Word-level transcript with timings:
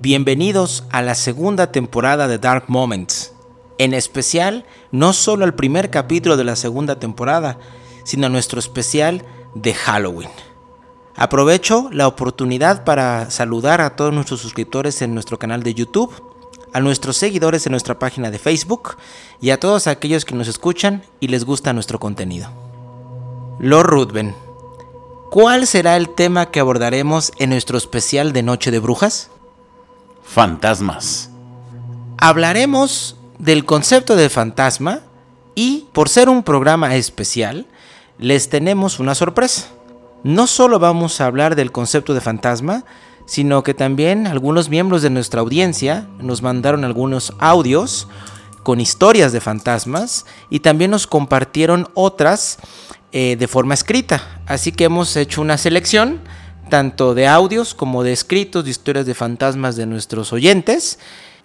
Bienvenidos 0.00 0.84
a 0.92 1.02
la 1.02 1.16
segunda 1.16 1.72
temporada 1.72 2.28
de 2.28 2.38
Dark 2.38 2.66
Moments. 2.68 3.32
En 3.78 3.94
especial, 3.94 4.64
no 4.92 5.12
solo 5.12 5.44
al 5.44 5.56
primer 5.56 5.90
capítulo 5.90 6.36
de 6.36 6.44
la 6.44 6.54
segunda 6.54 7.00
temporada, 7.00 7.58
sino 8.04 8.26
a 8.26 8.28
nuestro 8.28 8.60
especial 8.60 9.24
de 9.56 9.74
Halloween. 9.74 10.30
Aprovecho 11.16 11.88
la 11.90 12.06
oportunidad 12.06 12.84
para 12.84 13.28
saludar 13.32 13.80
a 13.80 13.96
todos 13.96 14.14
nuestros 14.14 14.40
suscriptores 14.40 15.02
en 15.02 15.14
nuestro 15.14 15.36
canal 15.40 15.64
de 15.64 15.74
YouTube, 15.74 16.12
a 16.72 16.78
nuestros 16.78 17.16
seguidores 17.16 17.66
en 17.66 17.72
nuestra 17.72 17.98
página 17.98 18.30
de 18.30 18.38
Facebook 18.38 18.98
y 19.40 19.50
a 19.50 19.58
todos 19.58 19.88
aquellos 19.88 20.24
que 20.24 20.36
nos 20.36 20.46
escuchan 20.46 21.02
y 21.18 21.26
les 21.26 21.44
gusta 21.44 21.72
nuestro 21.72 21.98
contenido. 21.98 22.48
Lord 23.58 23.88
Ruthven, 23.88 24.36
¿cuál 25.32 25.66
será 25.66 25.96
el 25.96 26.08
tema 26.08 26.52
que 26.52 26.60
abordaremos 26.60 27.32
en 27.38 27.50
nuestro 27.50 27.76
especial 27.76 28.32
de 28.32 28.44
Noche 28.44 28.70
de 28.70 28.78
Brujas? 28.78 29.30
Fantasmas. 30.28 31.30
Hablaremos 32.18 33.16
del 33.38 33.64
concepto 33.64 34.14
de 34.14 34.28
fantasma 34.28 35.00
y, 35.54 35.86
por 35.92 36.10
ser 36.10 36.28
un 36.28 36.42
programa 36.42 36.94
especial, 36.96 37.66
les 38.18 38.50
tenemos 38.50 39.00
una 39.00 39.14
sorpresa. 39.14 39.68
No 40.22 40.46
solo 40.46 40.78
vamos 40.78 41.20
a 41.20 41.26
hablar 41.26 41.56
del 41.56 41.72
concepto 41.72 42.12
de 42.12 42.20
fantasma, 42.20 42.84
sino 43.24 43.62
que 43.62 43.72
también 43.72 44.26
algunos 44.26 44.68
miembros 44.68 45.00
de 45.00 45.10
nuestra 45.10 45.40
audiencia 45.40 46.06
nos 46.18 46.42
mandaron 46.42 46.84
algunos 46.84 47.32
audios 47.38 48.06
con 48.62 48.80
historias 48.80 49.32
de 49.32 49.40
fantasmas 49.40 50.26
y 50.50 50.60
también 50.60 50.90
nos 50.90 51.06
compartieron 51.06 51.88
otras 51.94 52.58
eh, 53.12 53.36
de 53.38 53.48
forma 53.48 53.72
escrita. 53.72 54.42
Así 54.46 54.72
que 54.72 54.84
hemos 54.84 55.16
hecho 55.16 55.40
una 55.40 55.56
selección 55.56 56.20
tanto 56.68 57.14
de 57.14 57.26
audios 57.26 57.74
como 57.74 58.02
de 58.02 58.12
escritos 58.12 58.64
de 58.64 58.70
historias 58.70 59.06
de 59.06 59.14
fantasmas 59.14 59.76
de 59.76 59.86
nuestros 59.86 60.32
oyentes 60.32 60.98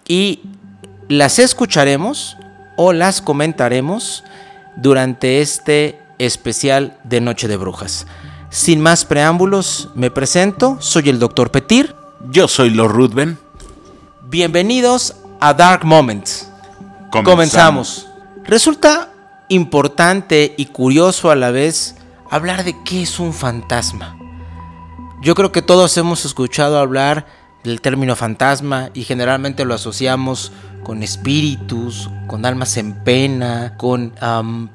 y 0.06 0.40
las 1.08 1.38
escucharemos 1.38 2.36
o 2.76 2.92
las 2.92 3.20
comentaremos 3.20 4.24
durante 4.76 5.40
este 5.40 5.98
especial 6.18 6.98
de 7.04 7.20
Noche 7.20 7.48
de 7.48 7.56
Brujas. 7.56 8.06
Sin 8.50 8.80
más 8.80 9.04
preámbulos, 9.04 9.90
me 9.94 10.10
presento, 10.10 10.76
soy 10.80 11.08
el 11.08 11.18
Dr. 11.18 11.50
Petir. 11.50 11.94
Yo 12.30 12.48
soy 12.48 12.70
Lord 12.70 12.92
Ruthven. 12.92 13.38
Bienvenidos 14.22 15.16
a 15.40 15.54
Dark 15.54 15.84
Moments. 15.84 16.48
Comenzamos. 17.10 17.24
Comenzamos. 17.24 18.08
Resulta 18.44 19.10
importante 19.48 20.54
y 20.56 20.66
curioso 20.66 21.30
a 21.30 21.36
la 21.36 21.50
vez 21.50 21.96
hablar 22.30 22.64
de 22.64 22.74
qué 22.84 23.02
es 23.02 23.18
un 23.18 23.32
fantasma. 23.32 24.16
Yo 25.24 25.34
creo 25.34 25.52
que 25.52 25.62
todos 25.62 25.96
hemos 25.96 26.26
escuchado 26.26 26.78
hablar 26.78 27.24
del 27.62 27.80
término 27.80 28.14
fantasma 28.14 28.90
y 28.92 29.04
generalmente 29.04 29.64
lo 29.64 29.72
asociamos 29.72 30.52
con 30.82 31.02
espíritus, 31.02 32.10
con 32.26 32.44
almas 32.44 32.76
en 32.76 32.92
pena, 32.92 33.72
con 33.78 34.12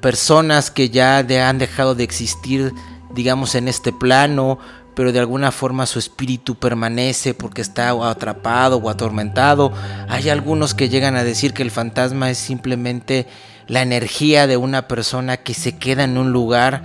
personas 0.00 0.72
que 0.72 0.90
ya 0.90 1.18
han 1.18 1.58
dejado 1.58 1.94
de 1.94 2.02
existir, 2.02 2.74
digamos, 3.14 3.54
en 3.54 3.68
este 3.68 3.92
plano, 3.92 4.58
pero 4.96 5.12
de 5.12 5.20
alguna 5.20 5.52
forma 5.52 5.86
su 5.86 6.00
espíritu 6.00 6.56
permanece 6.56 7.32
porque 7.32 7.62
está 7.62 7.90
atrapado 7.90 8.78
o 8.78 8.90
atormentado. 8.90 9.72
Hay 10.08 10.30
algunos 10.30 10.74
que 10.74 10.88
llegan 10.88 11.14
a 11.14 11.22
decir 11.22 11.54
que 11.54 11.62
el 11.62 11.70
fantasma 11.70 12.28
es 12.28 12.38
simplemente 12.38 13.28
la 13.68 13.82
energía 13.82 14.48
de 14.48 14.56
una 14.56 14.88
persona 14.88 15.36
que 15.36 15.54
se 15.54 15.78
queda 15.78 16.02
en 16.02 16.18
un 16.18 16.32
lugar 16.32 16.82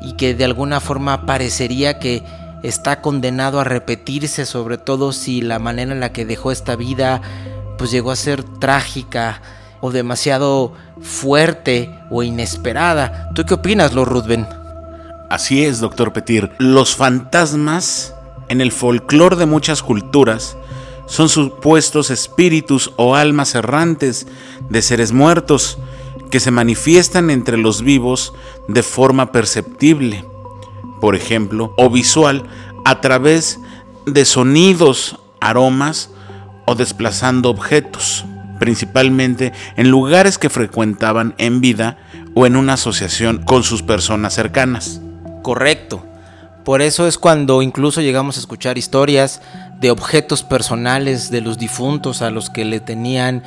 y 0.00 0.14
que 0.14 0.34
de 0.34 0.46
alguna 0.46 0.80
forma 0.80 1.26
parecería 1.26 1.98
que 1.98 2.22
está 2.64 3.02
condenado 3.02 3.60
a 3.60 3.64
repetirse, 3.64 4.46
sobre 4.46 4.78
todo 4.78 5.12
si 5.12 5.42
la 5.42 5.58
manera 5.58 5.92
en 5.92 6.00
la 6.00 6.12
que 6.12 6.24
dejó 6.24 6.50
esta 6.50 6.76
vida 6.76 7.20
pues 7.76 7.90
llegó 7.90 8.10
a 8.10 8.16
ser 8.16 8.42
trágica 8.42 9.42
o 9.80 9.90
demasiado 9.90 10.72
fuerte 11.02 11.90
o 12.10 12.22
inesperada. 12.22 13.28
¿Tú 13.34 13.44
qué 13.44 13.54
opinas, 13.54 13.92
Lord 13.92 14.08
Ruthven? 14.08 14.46
Así 15.28 15.64
es, 15.64 15.80
doctor 15.80 16.12
Petir. 16.12 16.52
Los 16.58 16.96
fantasmas, 16.96 18.14
en 18.48 18.60
el 18.60 18.72
folclore 18.72 19.36
de 19.36 19.46
muchas 19.46 19.82
culturas, 19.82 20.56
son 21.06 21.28
supuestos 21.28 22.10
espíritus 22.10 22.92
o 22.96 23.14
almas 23.14 23.54
errantes 23.54 24.26
de 24.70 24.80
seres 24.80 25.12
muertos 25.12 25.76
que 26.30 26.40
se 26.40 26.50
manifiestan 26.50 27.30
entre 27.30 27.58
los 27.58 27.82
vivos 27.82 28.32
de 28.68 28.82
forma 28.82 29.32
perceptible, 29.32 30.24
por 31.04 31.16
ejemplo, 31.16 31.74
o 31.76 31.90
visual, 31.90 32.44
a 32.86 33.02
través 33.02 33.60
de 34.06 34.24
sonidos, 34.24 35.18
aromas 35.38 36.08
o 36.64 36.76
desplazando 36.76 37.50
objetos, 37.50 38.24
principalmente 38.58 39.52
en 39.76 39.90
lugares 39.90 40.38
que 40.38 40.48
frecuentaban 40.48 41.34
en 41.36 41.60
vida 41.60 41.98
o 42.32 42.46
en 42.46 42.56
una 42.56 42.72
asociación 42.72 43.42
con 43.44 43.64
sus 43.64 43.82
personas 43.82 44.32
cercanas. 44.32 45.02
Correcto. 45.42 46.06
Por 46.64 46.80
eso 46.80 47.06
es 47.06 47.18
cuando 47.18 47.60
incluso 47.60 48.00
llegamos 48.00 48.38
a 48.38 48.40
escuchar 48.40 48.78
historias 48.78 49.42
de 49.80 49.90
objetos 49.90 50.42
personales 50.42 51.30
de 51.30 51.42
los 51.42 51.58
difuntos 51.58 52.22
a 52.22 52.30
los 52.30 52.48
que 52.48 52.64
le 52.64 52.80
tenían 52.80 53.42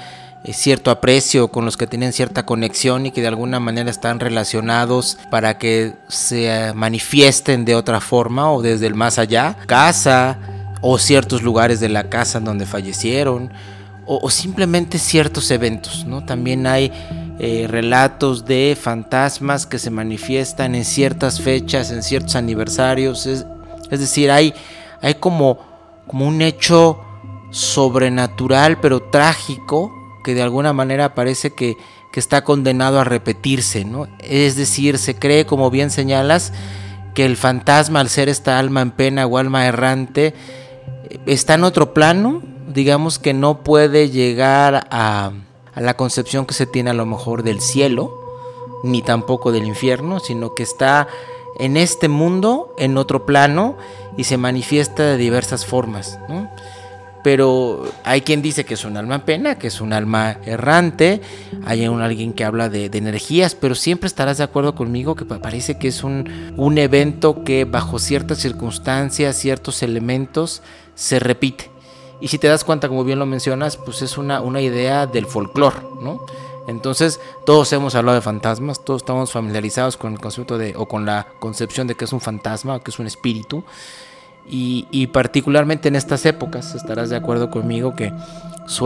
cierto 0.52 0.92
aprecio, 0.92 1.50
con 1.50 1.66
los 1.66 1.78
que 1.78 1.88
tenían 1.88 2.14
cierta 2.14 2.46
conexión 2.46 3.06
y 3.06 3.12
que 3.12 3.22
de 3.22 3.28
alguna 3.28 3.60
manera 3.60 3.90
están 3.90 4.20
relacionados 4.20 5.18
para 5.30 5.58
que 5.58 5.96
se 6.08 6.48
eh, 6.48 6.74
manifiesten 6.74 7.66
de 7.66 7.76
otra 7.76 8.00
forma 8.00 8.52
o 8.52 8.62
desde 8.62 8.88
el 8.88 8.96
más 8.96 9.20
allá. 9.20 9.58
Casa 9.66 10.38
o 10.82 10.98
ciertos 10.98 11.42
lugares 11.42 11.80
de 11.80 11.90
la 11.90 12.10
casa 12.10 12.38
en 12.38 12.46
donde 12.46 12.66
fallecieron 12.66 13.52
o, 14.06 14.20
o 14.22 14.30
simplemente 14.30 15.00
ciertos 15.00 15.52
eventos, 15.52 16.06
¿no? 16.06 16.24
También 16.24 16.66
hay 16.66 16.92
eh, 17.40 17.68
relatos 17.70 18.46
de 18.46 18.76
fantasmas 18.80 19.68
que 19.68 19.78
se 19.78 19.92
manifiestan 19.92 20.74
en 20.74 20.86
ciertas 20.86 21.40
fechas, 21.40 21.92
en 21.92 22.02
ciertos 22.02 22.36
aniversarios. 22.36 23.28
Es, 23.28 23.46
es 23.92 24.00
decir, 24.00 24.32
hay, 24.32 24.54
hay 25.02 25.16
como, 25.16 25.60
como 26.08 26.26
un 26.26 26.42
hecho 26.42 27.00
sobrenatural 27.52 28.80
pero 28.80 29.04
trágico 29.04 29.97
que 30.28 30.36
de 30.36 30.42
alguna 30.42 30.74
manera 30.74 31.16
parece 31.16 31.54
que, 31.54 31.78
que 32.12 32.20
está 32.20 32.44
condenado 32.44 33.00
a 33.00 33.06
repetirse. 33.06 33.86
¿no? 33.86 34.10
Es 34.20 34.58
decir, 34.58 34.98
se 34.98 35.16
cree, 35.16 35.46
como 35.46 35.72
bien 35.72 35.90
señalas, 35.90 36.52
que 37.14 37.26
el 37.26 37.38
fantasma, 37.38 38.02
al 38.02 38.10
ser 38.10 38.28
esta 38.28 38.60
alma 38.60 38.82
en 38.82 38.92
pena 38.92 39.26
o 39.26 39.38
alma 39.38 39.66
errante, 39.68 40.34
está 41.26 41.54
en 41.54 41.64
otro 41.64 41.94
plano, 41.94 42.42
digamos 42.68 43.20
que 43.20 43.34
no 43.34 43.64
puede 43.64 44.10
llegar 44.10 44.86
a, 44.92 45.32
a 45.74 45.80
la 45.80 45.96
concepción 45.96 46.46
que 46.46 46.54
se 46.54 46.66
tiene 46.66 46.90
a 46.90 46.94
lo 46.94 47.06
mejor 47.06 47.42
del 47.44 47.62
cielo, 47.62 48.12
ni 48.84 49.02
tampoco 49.02 49.54
del 49.54 49.64
infierno, 49.64 50.20
sino 50.20 50.56
que 50.56 50.64
está 50.64 51.08
en 51.58 51.78
este 51.78 52.10
mundo, 52.10 52.76
en 52.78 52.98
otro 52.98 53.26
plano, 53.26 53.78
y 54.18 54.26
se 54.26 54.36
manifiesta 54.36 55.04
de 55.04 55.16
diversas 55.16 55.66
formas. 55.66 56.20
¿no? 56.28 56.52
Pero 57.28 57.84
hay 58.06 58.22
quien 58.22 58.42
dice 58.42 58.64
que 58.64 58.76
es 58.76 58.86
un 58.86 58.96
alma 58.96 59.16
en 59.16 59.22
pena, 59.22 59.60
que 59.60 59.68
es 59.68 59.82
un 59.82 59.92
alma 59.92 60.38
errante, 60.46 61.20
hay 61.66 61.86
un, 61.86 62.02
alguien 62.02 62.32
que 62.32 62.46
habla 62.46 62.70
de, 62.70 62.86
energías, 62.86 63.54
pero 63.54 63.76
siempre 63.76 64.08
estarás 64.08 64.38
de 64.38 64.46
acuerdo 64.46 64.76
conmigo 64.76 65.14
que 65.14 65.26
pa- 65.26 65.40
parece 65.40 65.78
que 65.78 65.90
es 65.90 66.06
un, 66.06 66.54
un 66.56 66.78
evento 66.78 67.44
que 67.44 67.66
bajo 67.66 68.00
ciertas 68.00 68.38
circunstancias, 68.38 69.36
ciertos 69.36 69.84
elementos, 69.84 70.62
se 70.96 71.20
repite. 71.20 71.70
Y 72.22 72.30
si 72.30 72.38
te 72.38 72.48
das 72.48 72.64
cuenta, 72.64 72.88
como 72.88 73.04
bien 73.04 73.20
lo 73.20 73.26
mencionas, 73.26 73.76
pues 73.76 74.02
es 74.02 74.18
una, 74.18 74.40
una 74.40 74.62
idea 74.62 75.06
del 75.06 75.26
folclore, 75.26 75.82
¿no? 76.02 76.22
Entonces, 76.70 77.20
todos 77.46 77.74
hemos 77.74 77.94
hablado 77.96 78.16
de 78.16 78.22
fantasmas, 78.22 78.86
todos 78.86 79.02
estamos 79.02 79.34
familiarizados 79.34 79.98
con 79.98 80.14
el 80.14 80.20
concepto 80.22 80.58
de, 80.58 80.76
o 80.78 80.86
con 80.86 81.06
la 81.06 81.28
concepción 81.40 81.88
de 81.88 81.96
que 81.96 82.06
es 82.06 82.14
un 82.14 82.22
fantasma, 82.22 82.80
que 82.80 82.92
es 82.92 83.00
un 83.00 83.06
espíritu. 83.06 83.66
Y, 84.50 84.88
y 84.92 85.08
particularmente 85.08 85.88
en 85.90 85.96
estas 85.96 86.26
épocas, 86.26 86.74
estarás 86.76 87.10
de 87.10 87.18
acuerdo 87.18 87.50
conmigo 87.50 87.96
que 87.96 88.14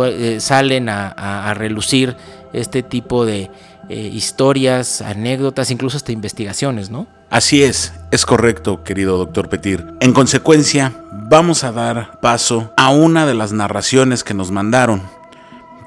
eh, 0.06 0.38
salen 0.40 0.90
a, 0.90 1.08
a- 1.16 1.50
a 1.50 1.54
relucir 1.54 2.16
este 2.54 2.82
tipo 2.84 3.26
de 3.26 3.52
eh, 3.90 3.96
historias, 4.14 5.02
anécdotas, 5.02 5.70
incluso 5.72 5.98
hasta 5.98 6.12
investigaciones, 6.12 6.90
¿no? 6.90 7.08
Así 7.30 7.64
es, 7.64 7.94
es 8.12 8.26
correcto, 8.26 8.84
querido 8.84 9.18
doctor 9.18 9.50
Petir. 9.50 9.86
En 10.02 10.14
consecuencia, 10.14 10.94
vamos 11.12 11.64
a 11.64 11.72
dar 11.72 12.20
paso 12.20 12.74
a 12.76 12.90
una 12.90 13.26
de 13.26 13.34
las 13.36 13.54
narraciones 13.54 14.24
que 14.24 14.34
nos 14.34 14.52
mandaron. 14.52 15.02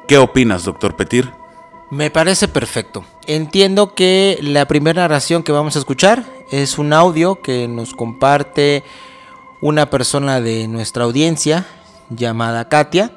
¿Qué 0.09 0.19
opinas, 0.19 0.65
doctor 0.65 0.97
Petir? 0.97 1.29
Me 1.91 2.11
parece 2.11 2.49
perfecto. 2.49 3.05
Entiendo 3.27 3.95
que 3.95 4.39
la 4.43 4.67
primera 4.67 5.03
narración 5.03 5.43
que 5.43 5.53
vamos 5.53 5.77
a 5.77 5.79
escuchar 5.81 6.25
es 6.51 6.79
un 6.79 6.93
audio 6.93 7.41
que 7.43 7.69
nos 7.69 7.93
comparte 7.95 8.83
una 9.65 9.89
persona 9.89 10.43
de 10.43 10.69
nuestra 10.69 11.05
audiencia 11.05 11.65
llamada 12.11 12.69
Katia. 12.69 13.13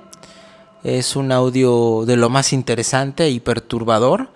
Es 0.82 1.18
un 1.18 1.34
audio 1.34 2.06
de 2.06 2.16
lo 2.16 2.30
más 2.30 2.54
interesante 2.54 3.30
y 3.30 3.42
perturbador. 3.42 4.30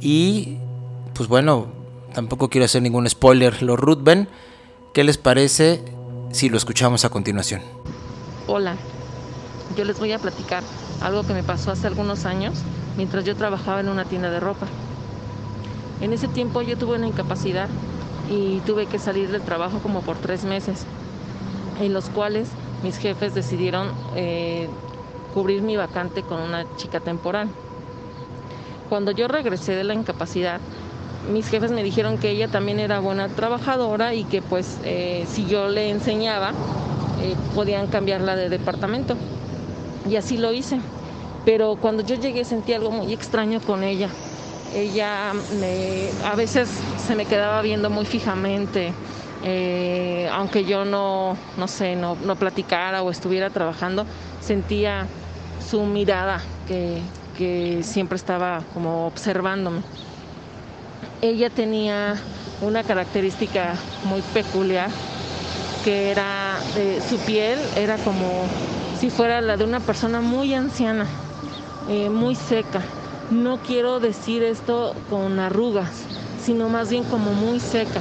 Y 0.00 0.58
pues 1.14 1.28
bueno, 1.28 1.66
tampoco 2.14 2.48
quiero 2.48 2.66
hacer 2.66 2.82
ningún 2.82 3.10
spoiler. 3.10 3.60
Los 3.64 3.76
Ruthven, 3.76 4.28
¿qué 4.94 5.02
les 5.02 5.18
parece 5.18 5.82
si 6.30 6.48
lo 6.48 6.56
escuchamos 6.56 7.04
a 7.04 7.08
continuación? 7.10 7.60
Hola, 8.46 8.76
Yo 9.76 9.84
les 9.84 9.98
voy 9.98 10.12
a 10.12 10.20
platicar 10.20 10.62
algo 11.02 11.26
que 11.26 11.34
me 11.34 11.42
pasó 11.42 11.72
hace 11.72 11.88
algunos 11.88 12.24
años 12.24 12.54
mientras 12.96 13.24
yo 13.24 13.34
trabajaba 13.34 13.80
en 13.80 13.88
una 13.88 14.04
tienda 14.04 14.30
de 14.30 14.38
ropa. 14.38 14.68
En 16.00 16.12
ese 16.12 16.28
tiempo 16.28 16.62
yo 16.62 16.78
tuve 16.78 16.94
una 16.94 17.08
incapacidad 17.08 17.68
y 18.30 18.60
tuve 18.60 18.86
que 18.86 19.00
salir 19.00 19.32
del 19.32 19.42
trabajo 19.42 19.80
como 19.80 20.02
por 20.02 20.16
tres 20.18 20.44
meses, 20.44 20.86
en 21.80 21.92
los 21.92 22.08
cuales 22.10 22.48
mis 22.82 22.98
jefes 22.98 23.34
decidieron 23.34 23.90
eh, 24.14 24.68
cubrir 25.34 25.62
mi 25.62 25.76
vacante 25.76 26.22
con 26.22 26.40
una 26.40 26.64
chica 26.76 27.00
temporal. 27.00 27.48
Cuando 28.88 29.10
yo 29.10 29.28
regresé 29.28 29.72
de 29.72 29.84
la 29.84 29.94
incapacidad, 29.94 30.60
mis 31.32 31.48
jefes 31.48 31.72
me 31.72 31.82
dijeron 31.82 32.18
que 32.18 32.30
ella 32.30 32.48
también 32.48 32.78
era 32.78 33.00
buena 33.00 33.28
trabajadora 33.28 34.14
y 34.14 34.24
que 34.24 34.42
pues 34.42 34.78
eh, 34.84 35.26
si 35.28 35.46
yo 35.46 35.68
le 35.68 35.90
enseñaba 35.90 36.52
eh, 37.20 37.34
podían 37.54 37.88
cambiarla 37.88 38.36
de 38.36 38.48
departamento. 38.48 39.16
Y 40.08 40.16
así 40.16 40.36
lo 40.36 40.52
hice. 40.52 40.78
Pero 41.44 41.76
cuando 41.76 42.04
yo 42.04 42.14
llegué 42.16 42.44
sentí 42.44 42.72
algo 42.72 42.90
muy 42.90 43.12
extraño 43.12 43.60
con 43.60 43.82
ella. 43.82 44.08
Ella 44.74 45.32
a 46.24 46.34
veces 46.34 46.68
se 47.06 47.14
me 47.14 47.24
quedaba 47.24 47.62
viendo 47.62 47.88
muy 47.88 48.04
fijamente, 48.04 48.92
eh, 49.48 50.28
aunque 50.32 50.64
yo 50.64 50.84
no, 50.84 51.36
no 51.56 51.68
sé, 51.68 51.94
no, 51.94 52.16
platicara 52.36 53.04
o 53.04 53.12
estuviera 53.12 53.48
trabajando, 53.48 54.04
sentía 54.40 55.06
su 55.64 55.82
mirada 55.84 56.40
que, 56.66 57.00
siempre 57.82 58.16
estaba 58.16 58.62
como 58.74 59.06
observándome. 59.06 59.82
Ella 61.20 61.50
tenía 61.50 62.16
una 62.62 62.82
característica 62.82 63.74
muy 64.04 64.22
peculiar 64.32 64.88
que 65.84 66.10
era 66.10 66.56
su 67.06 67.18
piel 67.18 67.58
era 67.76 67.98
como 67.98 68.46
si 68.98 69.10
fuera 69.10 69.42
la 69.42 69.58
de 69.58 69.64
una 69.64 69.80
persona 69.80 70.22
muy 70.22 70.54
anciana, 70.54 71.06
eh, 71.88 72.08
muy 72.08 72.34
seca. 72.34 72.80
No 73.30 73.58
quiero 73.58 74.00
decir 74.00 74.42
esto 74.42 74.96
con 75.10 75.38
arrugas, 75.38 75.92
sino 76.42 76.70
más 76.70 76.88
bien 76.88 77.04
como 77.04 77.32
muy 77.32 77.60
seca. 77.60 78.00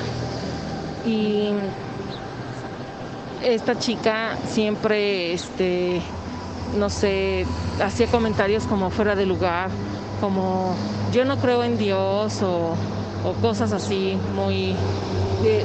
Y 1.06 1.50
esta 3.44 3.78
chica 3.78 4.38
siempre, 4.48 5.34
este, 5.34 6.02
no 6.78 6.90
sé, 6.90 7.46
hacía 7.84 8.08
comentarios 8.08 8.64
como 8.66 8.90
fuera 8.90 9.16
de 9.16 9.26
lugar, 9.26 9.70
como 10.20 10.76
yo 11.14 11.26
no 11.26 11.38
creo 11.38 11.64
en 11.64 11.78
Dios 11.78 12.42
o, 12.42 12.76
cosas 13.42 13.72
así 13.72 14.20
muy 14.36 14.76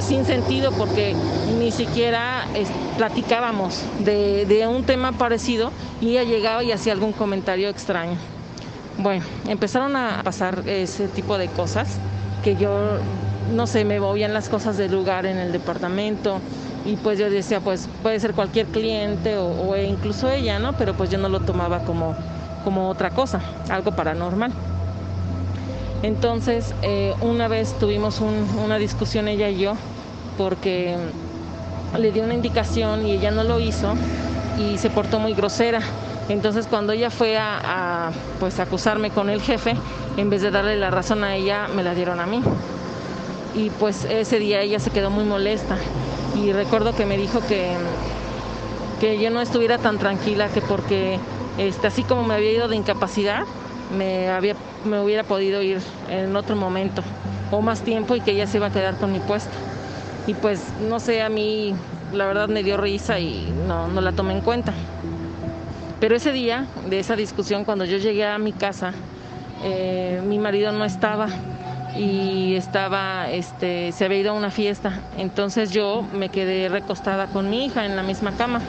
sin 0.01 0.25
sentido 0.25 0.73
porque 0.73 1.15
ni 1.59 1.71
siquiera 1.71 2.47
platicábamos 2.97 3.83
de, 3.99 4.47
de, 4.47 4.67
un 4.67 4.85
tema 4.85 5.13
parecido 5.13 5.71
y 6.01 6.13
ella 6.13 6.25
llegaba 6.25 6.65
y 6.65 6.73
hacía 6.73 6.95
algún 6.95 7.13
comentario 7.13 7.69
extraño. 7.69 8.17
Bueno, 8.97 9.25
empezaron 9.47 9.95
a 9.97 10.23
pasar 10.23 10.63
ese 10.67 11.09
tipo 11.09 11.39
de 11.39 11.49
cosas 11.49 11.99
que 12.43 12.57
yo, 12.57 12.99
no 13.53 13.67
sé, 13.67 13.85
me 13.85 14.01
movían 14.01 14.33
las 14.33 14.49
cosas 14.49 14.77
del 14.77 14.93
lugar 14.93 15.27
en 15.27 15.39
el 15.39 15.53
departamento 15.53 16.41
y 16.85 16.97
pues 16.97 17.19
yo 17.19 17.29
decía, 17.31 17.61
pues 17.61 17.89
puede 18.03 18.19
ser 18.21 18.35
cualquier 18.35 18.67
cliente 18.67 19.37
o, 19.37 19.77
incluso 19.77 20.31
ella, 20.31 20.59
¿no? 20.59 20.73
Pero 20.75 20.95
pues 20.95 21.11
yo 21.11 21.19
no 21.19 21.29
lo 21.29 21.41
tomaba 21.41 21.81
como, 21.81 22.15
como 22.65 22.89
otra 22.89 23.11
cosa, 23.11 23.41
algo 23.69 23.93
paranormal. 23.93 24.53
Entonces, 26.03 26.75
eh, 26.83 27.15
una 27.21 27.49
vez 27.49 27.75
tuvimos 27.79 28.21
una 28.21 28.79
discusión 28.79 29.29
ella 29.29 29.51
y 29.51 29.59
yo, 29.59 29.75
porque 30.39 30.97
le 31.99 32.13
di 32.13 32.21
una 32.21 32.35
indicación 32.35 33.07
y 33.07 33.13
ella 33.13 33.31
no 33.31 33.45
lo 33.45 33.61
hizo 33.61 33.95
y 34.59 34.79
se 34.79 34.89
portó 34.89 35.19
muy 35.19 35.35
grosera. 35.35 35.81
Entonces, 36.31 36.67
cuando 36.69 36.93
ella 36.93 37.11
fue 37.11 37.37
a, 37.37 38.13
pues, 38.39 38.61
acusarme 38.61 39.11
con 39.11 39.29
el 39.29 39.43
jefe, 39.43 39.75
en 40.17 40.31
vez 40.31 40.43
de 40.43 40.51
darle 40.51 40.77
la 40.77 40.91
razón 40.91 41.25
a 41.25 41.35
ella, 41.35 41.67
me 41.75 41.83
la 41.83 41.95
dieron 41.95 42.21
a 42.21 42.27
mí. 42.27 42.41
Y 43.55 43.71
pues 43.71 44.05
ese 44.05 44.39
día 44.39 44.61
ella 44.61 44.79
se 44.79 44.91
quedó 44.91 45.11
muy 45.11 45.25
molesta. 45.25 45.77
Y 46.37 46.53
recuerdo 46.53 46.95
que 46.95 47.07
me 47.07 47.17
dijo 47.17 47.41
que, 47.47 47.75
que 49.01 49.21
yo 49.21 49.31
no 49.31 49.41
estuviera 49.41 49.79
tan 49.79 49.99
tranquila, 49.99 50.49
que 50.49 50.61
porque 50.61 51.19
este, 51.59 51.87
así 51.87 52.03
como 52.03 52.25
me 52.25 52.35
había 52.35 52.53
ido 52.53 52.69
de 52.69 52.77
incapacidad, 52.77 53.45
me, 53.97 54.29
había, 54.29 54.55
me 54.85 55.01
hubiera 55.01 55.25
podido 55.25 55.63
ir 55.63 55.81
en 56.09 56.37
otro 56.37 56.57
momento 56.57 57.03
o 57.51 57.61
más 57.61 57.83
tiempo 57.83 58.15
y 58.15 58.21
que 58.21 58.31
ella 58.33 58.47
se 58.47 58.59
iba 58.59 58.69
a 58.69 58.73
quedar 58.73 58.97
con 58.97 59.13
mi 59.13 59.19
puesto. 59.19 59.51
Y 60.27 60.35
pues 60.35 60.63
no 60.89 61.01
sé, 61.01 61.23
a 61.23 61.29
mí 61.29 61.75
la 62.13 62.27
verdad 62.27 62.49
me 62.49 62.63
dio 62.63 62.77
risa 62.77 63.19
y 63.19 63.53
no, 63.67 63.89
no 63.89 64.01
la 64.01 64.13
tomé 64.13 64.35
en 64.35 64.41
cuenta. 64.41 64.73
Pero 65.99 66.17
ese 66.17 66.33
día 66.33 66.67
de 66.89 66.99
esa 66.99 67.17
discusión, 67.17 67.65
cuando 67.65 67.85
yo 67.85 67.99
llegué 67.99 68.27
a 68.27 68.39
mi 68.39 68.53
casa, 68.53 68.93
eh, 69.63 70.23
mi 70.25 70.39
marido 70.39 70.73
no 70.73 70.85
estaba 70.85 71.29
y 71.97 72.55
estaba, 72.55 73.31
este, 73.31 73.93
se 73.93 74.05
había 74.05 74.19
ido 74.19 74.31
a 74.31 74.35
una 74.35 74.51
fiesta. 74.51 75.01
Entonces 75.17 75.71
yo 75.71 76.05
me 76.13 76.29
quedé 76.29 76.69
recostada 76.69 77.27
con 77.27 77.51
mi 77.51 77.67
hija 77.67 77.87
en 77.87 77.97
la 77.97 78.03
misma 78.03 78.33
cama. 78.37 78.61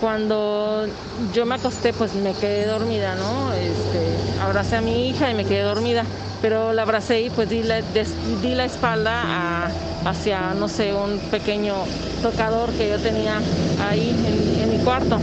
Cuando 0.00 0.86
yo 1.32 1.46
me 1.46 1.54
acosté, 1.54 1.92
pues 1.92 2.14
me 2.14 2.34
quedé 2.34 2.66
dormida, 2.66 3.14
¿no? 3.14 3.52
Este, 3.54 4.14
abracé 4.42 4.76
a 4.76 4.80
mi 4.82 5.08
hija 5.08 5.30
y 5.30 5.34
me 5.34 5.44
quedé 5.44 5.62
dormida, 5.62 6.04
pero 6.42 6.74
la 6.74 6.82
abracé 6.82 7.22
y 7.22 7.30
pues 7.30 7.48
di 7.48 7.62
la, 7.62 7.80
di 7.80 8.54
la 8.54 8.66
espalda 8.66 9.70
hacia, 10.04 10.52
no 10.52 10.68
sé, 10.68 10.92
un 10.92 11.18
pequeño 11.30 11.74
tocador 12.22 12.70
que 12.72 12.90
yo 12.90 12.98
tenía 12.98 13.40
ahí 13.78 14.10
en, 14.26 14.64
en 14.64 14.70
mi 14.70 14.84
cuarto. 14.84 15.18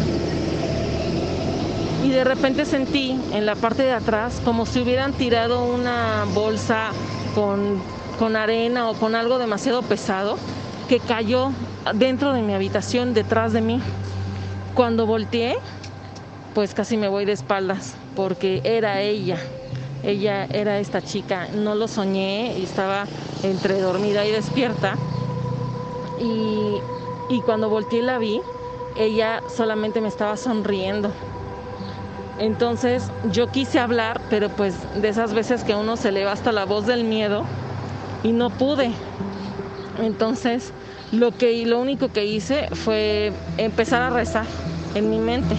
Y 2.03 2.09
de 2.09 2.25
repente 2.25 2.65
sentí 2.65 3.17
en 3.31 3.45
la 3.45 3.55
parte 3.55 3.83
de 3.83 3.94
atrás 3.94 4.41
como 4.44 4.65
si 4.65 4.81
hubieran 4.81 5.13
tirado 5.13 5.63
una 5.63 6.25
bolsa 6.33 6.89
con, 7.33 7.81
con 8.19 8.35
arena 8.35 8.89
o 8.89 8.94
con 8.94 9.15
algo 9.15 9.38
demasiado 9.38 9.81
pesado 9.83 10.38
que 10.89 11.00
cayó 11.00 11.51
dentro 11.95 12.33
de 12.33 12.41
mi 12.41 12.53
habitación 12.53 13.13
detrás 13.13 13.53
de 13.53 13.61
mí. 13.61 13.79
Cuando 14.75 15.05
volteé, 15.05 15.55
pues 16.53 16.73
casi 16.73 16.97
me 16.97 17.07
voy 17.07 17.23
de 17.23 17.31
espaldas, 17.31 17.95
porque 18.17 18.61
era 18.65 19.01
ella. 19.01 19.38
Ella 20.03 20.45
era 20.45 20.79
esta 20.79 21.01
chica, 21.01 21.47
no 21.55 21.73
lo 21.73 21.88
soñé 21.88 22.57
y 22.57 22.63
estaba 22.63 23.05
entre 23.44 23.79
dormida 23.79 24.25
y 24.25 24.31
despierta. 24.31 24.95
Y, 26.19 26.79
y 27.33 27.41
cuando 27.41 27.69
volteé 27.69 28.01
la 28.01 28.17
vi, 28.17 28.41
ella 28.97 29.41
solamente 29.47 30.01
me 30.01 30.09
estaba 30.09 30.36
sonriendo. 30.36 31.12
Entonces 32.40 33.12
yo 33.32 33.48
quise 33.52 33.80
hablar, 33.80 34.22
pero 34.30 34.50
pues 34.50 34.75
de 35.02 35.10
esas 35.10 35.34
veces 35.34 35.63
que 35.63 35.75
uno 35.75 35.98
se 35.98 36.12
le 36.12 36.25
va 36.25 36.32
hasta 36.32 36.52
la 36.52 36.66
voz 36.66 36.88
del 36.88 37.04
miedo 37.04 37.46
y 38.24 38.32
no 38.32 38.50
pude. 38.50 38.92
Entonces 40.00 40.74
lo 41.12 41.32
que 41.32 41.66
lo 41.66 41.80
único 41.80 42.12
que 42.12 42.25
hice 42.25 42.68
fue 42.74 43.32
empezar 43.58 44.02
a 44.02 44.10
rezar 44.10 44.46
en 44.96 45.10
mi 45.10 45.20
mente. 45.20 45.56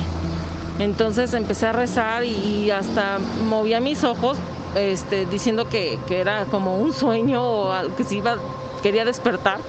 Entonces 0.80 1.32
empecé 1.34 1.66
a 1.66 1.72
rezar 1.72 2.24
y, 2.24 2.72
hasta 2.72 3.18
movía 3.44 3.78
mis 3.78 4.02
ojos 4.02 4.36
este, 4.74 5.26
diciendo 5.26 5.68
que, 5.68 6.00
que, 6.08 6.20
era 6.20 6.46
como 6.46 6.78
un 6.78 6.92
sueño 6.92 7.40
o 7.40 7.72
que 7.96 8.02
se 8.02 8.16
iba, 8.16 8.38
quería 8.82 9.04
despertar, 9.04 9.60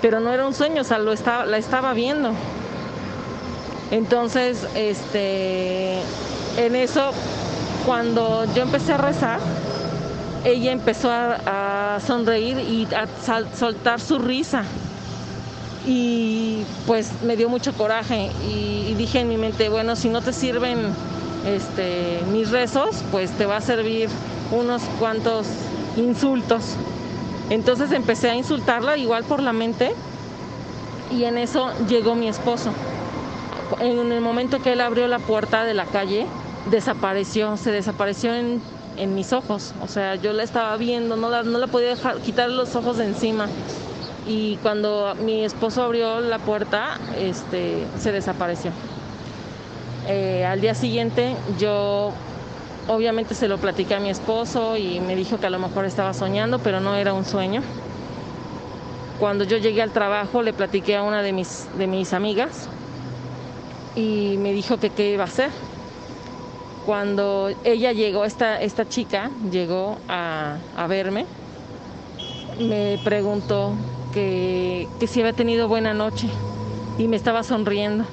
pero 0.00 0.20
no 0.20 0.32
era 0.32 0.46
un 0.46 0.54
sueño, 0.54 0.80
o 0.80 0.84
sea, 0.84 0.98
lo 0.98 1.12
estaba, 1.12 1.44
la 1.44 1.58
estaba 1.58 1.92
viendo. 1.92 2.32
Entonces, 3.90 4.66
este, 4.74 6.00
en 6.58 6.74
eso, 6.74 7.12
cuando 7.86 8.44
yo 8.54 8.62
empecé 8.62 8.92
a 8.92 8.96
rezar, 8.98 9.38
ella 10.44 10.72
empezó 10.72 11.08
a, 11.10 11.98
sonreír 12.04 12.58
y 12.58 12.86
a 12.94 13.06
soltar 13.56 14.00
su 14.00 14.18
risa 14.18 14.62
y 15.86 16.64
pues 16.86 17.10
me 17.22 17.36
dio 17.36 17.48
mucho 17.48 17.72
coraje 17.72 18.30
y, 18.46 18.94
dije 18.94 19.20
en 19.20 19.28
mi 19.28 19.36
mente, 19.36 19.68
bueno, 19.68 19.96
si 19.96 20.08
no 20.08 20.20
te 20.20 20.32
sirven 20.32 20.78
este, 21.46 22.20
mis 22.32 22.50
rezos, 22.50 23.02
pues 23.10 23.30
te 23.32 23.46
va 23.46 23.56
a 23.56 23.60
servir 23.60 24.08
unos 24.50 24.82
cuantos 24.98 25.46
insultos. 25.96 26.74
Entonces 27.50 27.92
empecé 27.92 28.30
a 28.30 28.34
insultarla 28.34 28.96
igual 28.96 29.24
por 29.24 29.42
la 29.42 29.52
mente 29.52 29.92
y 31.10 31.24
en 31.24 31.38
eso 31.38 31.70
llegó 31.88 32.14
mi 32.14 32.28
esposo. 32.28 32.70
En 33.80 34.12
el 34.12 34.20
momento 34.20 34.60
que 34.60 34.72
él 34.72 34.80
abrió 34.80 35.06
la 35.06 35.18
puerta 35.18 35.64
de 35.64 35.74
la 35.74 35.84
calle, 35.84 36.26
desapareció, 36.70 37.56
se 37.56 37.72
desapareció 37.72 38.34
en, 38.34 38.60
en 38.96 39.14
mis 39.14 39.32
ojos. 39.32 39.74
O 39.82 39.88
sea, 39.88 40.16
yo 40.16 40.32
la 40.32 40.42
estaba 40.42 40.76
viendo, 40.76 41.16
no 41.16 41.30
la, 41.30 41.42
no 41.42 41.58
la 41.58 41.66
podía 41.66 41.88
dejar, 41.88 42.18
quitar 42.18 42.50
los 42.50 42.74
ojos 42.76 42.98
de 42.98 43.06
encima 43.06 43.48
y 44.28 44.56
cuando 44.56 45.14
mi 45.24 45.42
esposo 45.42 45.82
abrió 45.82 46.20
la 46.20 46.38
puerta, 46.38 46.98
este, 47.18 47.86
se 47.98 48.12
desapareció. 48.12 48.70
Eh, 50.06 50.44
al 50.44 50.60
día 50.60 50.74
siguiente 50.74 51.34
yo 51.58 52.12
obviamente 52.86 53.34
se 53.34 53.48
lo 53.48 53.58
platiqué 53.58 53.94
a 53.94 54.00
mi 54.00 54.10
esposo 54.10 54.76
y 54.76 55.00
me 55.00 55.16
dijo 55.16 55.38
que 55.38 55.46
a 55.46 55.50
lo 55.50 55.58
mejor 55.58 55.86
estaba 55.86 56.12
soñando, 56.12 56.58
pero 56.58 56.80
no 56.80 56.94
era 56.94 57.14
un 57.14 57.24
sueño. 57.24 57.62
Cuando 59.18 59.44
yo 59.44 59.56
llegué 59.56 59.82
al 59.82 59.90
trabajo 59.90 60.42
le 60.42 60.52
platiqué 60.52 60.96
a 60.96 61.02
una 61.02 61.22
de 61.22 61.32
mis, 61.32 61.66
de 61.78 61.86
mis 61.86 62.12
amigas 62.12 62.68
y 63.96 64.36
me 64.38 64.52
dijo 64.52 64.78
que 64.78 64.90
qué 64.90 65.12
iba 65.12 65.24
a 65.24 65.26
hacer. 65.26 65.50
Cuando 66.88 67.50
ella 67.64 67.92
llegó, 67.92 68.24
esta, 68.24 68.62
esta 68.62 68.88
chica 68.88 69.30
llegó 69.52 69.98
a, 70.08 70.56
a 70.74 70.86
verme, 70.86 71.26
me 72.58 72.98
preguntó 73.04 73.74
que, 74.14 74.88
que 74.98 75.06
si 75.06 75.20
había 75.20 75.34
tenido 75.34 75.68
buena 75.68 75.92
noche 75.92 76.28
y 76.96 77.06
me 77.06 77.16
estaba 77.16 77.42
sonriendo. 77.42 78.06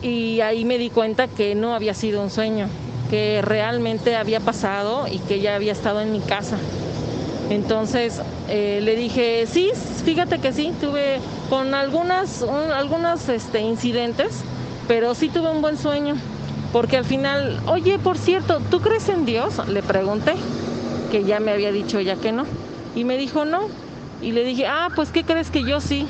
Y 0.00 0.42
ahí 0.42 0.64
me 0.64 0.78
di 0.78 0.90
cuenta 0.90 1.26
que 1.26 1.56
no 1.56 1.74
había 1.74 1.92
sido 1.92 2.22
un 2.22 2.30
sueño, 2.30 2.68
que 3.10 3.42
realmente 3.42 4.14
había 4.14 4.38
pasado 4.38 5.08
y 5.08 5.18
que 5.18 5.34
ella 5.34 5.56
había 5.56 5.72
estado 5.72 6.00
en 6.00 6.12
mi 6.12 6.20
casa. 6.20 6.58
Entonces 7.50 8.22
eh, 8.48 8.78
le 8.80 8.94
dije, 8.94 9.44
sí, 9.48 9.72
fíjate 10.04 10.38
que 10.38 10.52
sí, 10.52 10.72
tuve 10.80 11.18
con 11.50 11.74
algunas, 11.74 12.44
algunos 12.44 13.28
este, 13.28 13.58
incidentes, 13.58 14.44
pero 14.86 15.16
sí 15.16 15.30
tuve 15.30 15.50
un 15.50 15.62
buen 15.62 15.76
sueño. 15.76 16.14
Porque 16.76 16.98
al 16.98 17.06
final, 17.06 17.58
oye, 17.68 17.98
por 17.98 18.18
cierto, 18.18 18.60
¿tú 18.70 18.82
crees 18.82 19.08
en 19.08 19.24
Dios? 19.24 19.66
Le 19.66 19.82
pregunté, 19.82 20.34
que 21.10 21.24
ya 21.24 21.40
me 21.40 21.50
había 21.50 21.72
dicho 21.72 22.00
ya 22.00 22.16
que 22.16 22.32
no. 22.32 22.44
Y 22.94 23.04
me 23.04 23.16
dijo, 23.16 23.46
no. 23.46 23.60
Y 24.20 24.32
le 24.32 24.44
dije, 24.44 24.66
ah, 24.66 24.90
pues 24.94 25.08
¿qué 25.08 25.24
crees 25.24 25.50
que 25.50 25.64
yo 25.64 25.80
sí? 25.80 26.06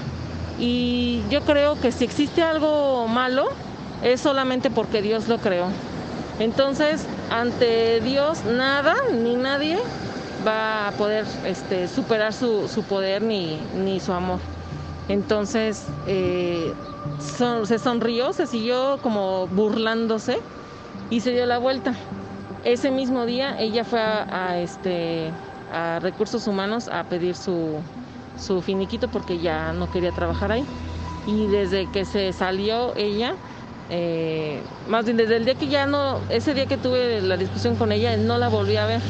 Y 0.58 1.22
yo 1.30 1.42
creo 1.42 1.80
que 1.80 1.92
si 1.92 2.02
existe 2.02 2.42
algo 2.42 3.06
malo, 3.06 3.46
es 4.02 4.20
solamente 4.20 4.68
porque 4.68 5.02
Dios 5.02 5.28
lo 5.28 5.38
creó. 5.38 5.68
Entonces, 6.40 7.06
ante 7.30 8.00
Dios, 8.00 8.44
nada 8.44 8.96
ni 9.22 9.36
nadie 9.36 9.78
va 10.44 10.88
a 10.88 10.90
poder 10.98 11.26
este, 11.44 11.86
superar 11.86 12.32
su, 12.32 12.68
poder 12.88 13.22
ni, 13.22 13.60
su 14.00 14.12
amor. 14.12 14.40
Entonces, 15.08 15.86
eh, 16.06 16.72
se 17.64 17.78
sonrió, 17.78 18.32
se 18.32 18.46
siguió 18.46 18.98
como 19.02 19.46
burlándose 19.48 20.38
y 21.10 21.20
se 21.20 21.32
dio 21.32 21.46
la 21.46 21.58
vuelta. 21.58 21.94
Ese 22.64 22.90
mismo 22.90 23.26
día 23.26 23.58
ella 23.60 23.84
fue 23.84 24.00
a, 24.00 24.58
este, 24.58 25.30
a 25.72 26.00
recursos 26.00 26.46
humanos 26.48 26.88
a 26.88 27.04
pedir 27.04 27.36
su, 27.36 27.76
su 28.38 28.60
finiquito 28.60 29.08
porque 29.08 29.38
ya 29.38 29.72
no 29.72 29.90
quería 29.90 30.10
trabajar 30.10 30.50
ahí. 30.50 30.64
Y 31.26 31.46
desde 31.46 31.88
que 31.90 32.04
se 32.04 32.32
salió 32.32 32.94
ella, 32.96 33.34
eh, 33.90 34.60
más 34.88 35.04
bien 35.04 35.16
desde 35.16 35.36
el 35.36 35.44
día 35.44 35.54
que 35.54 35.68
ya 35.68 35.86
no, 35.86 36.18
ese 36.28 36.54
día 36.54 36.66
que 36.66 36.76
tuve 36.76 37.20
la 37.20 37.36
discusión 37.36 37.76
con 37.76 37.92
ella, 37.92 38.16
no 38.16 38.38
la 38.38 38.48
volví 38.48 38.76
a 38.76 38.86
ver. 38.86 39.00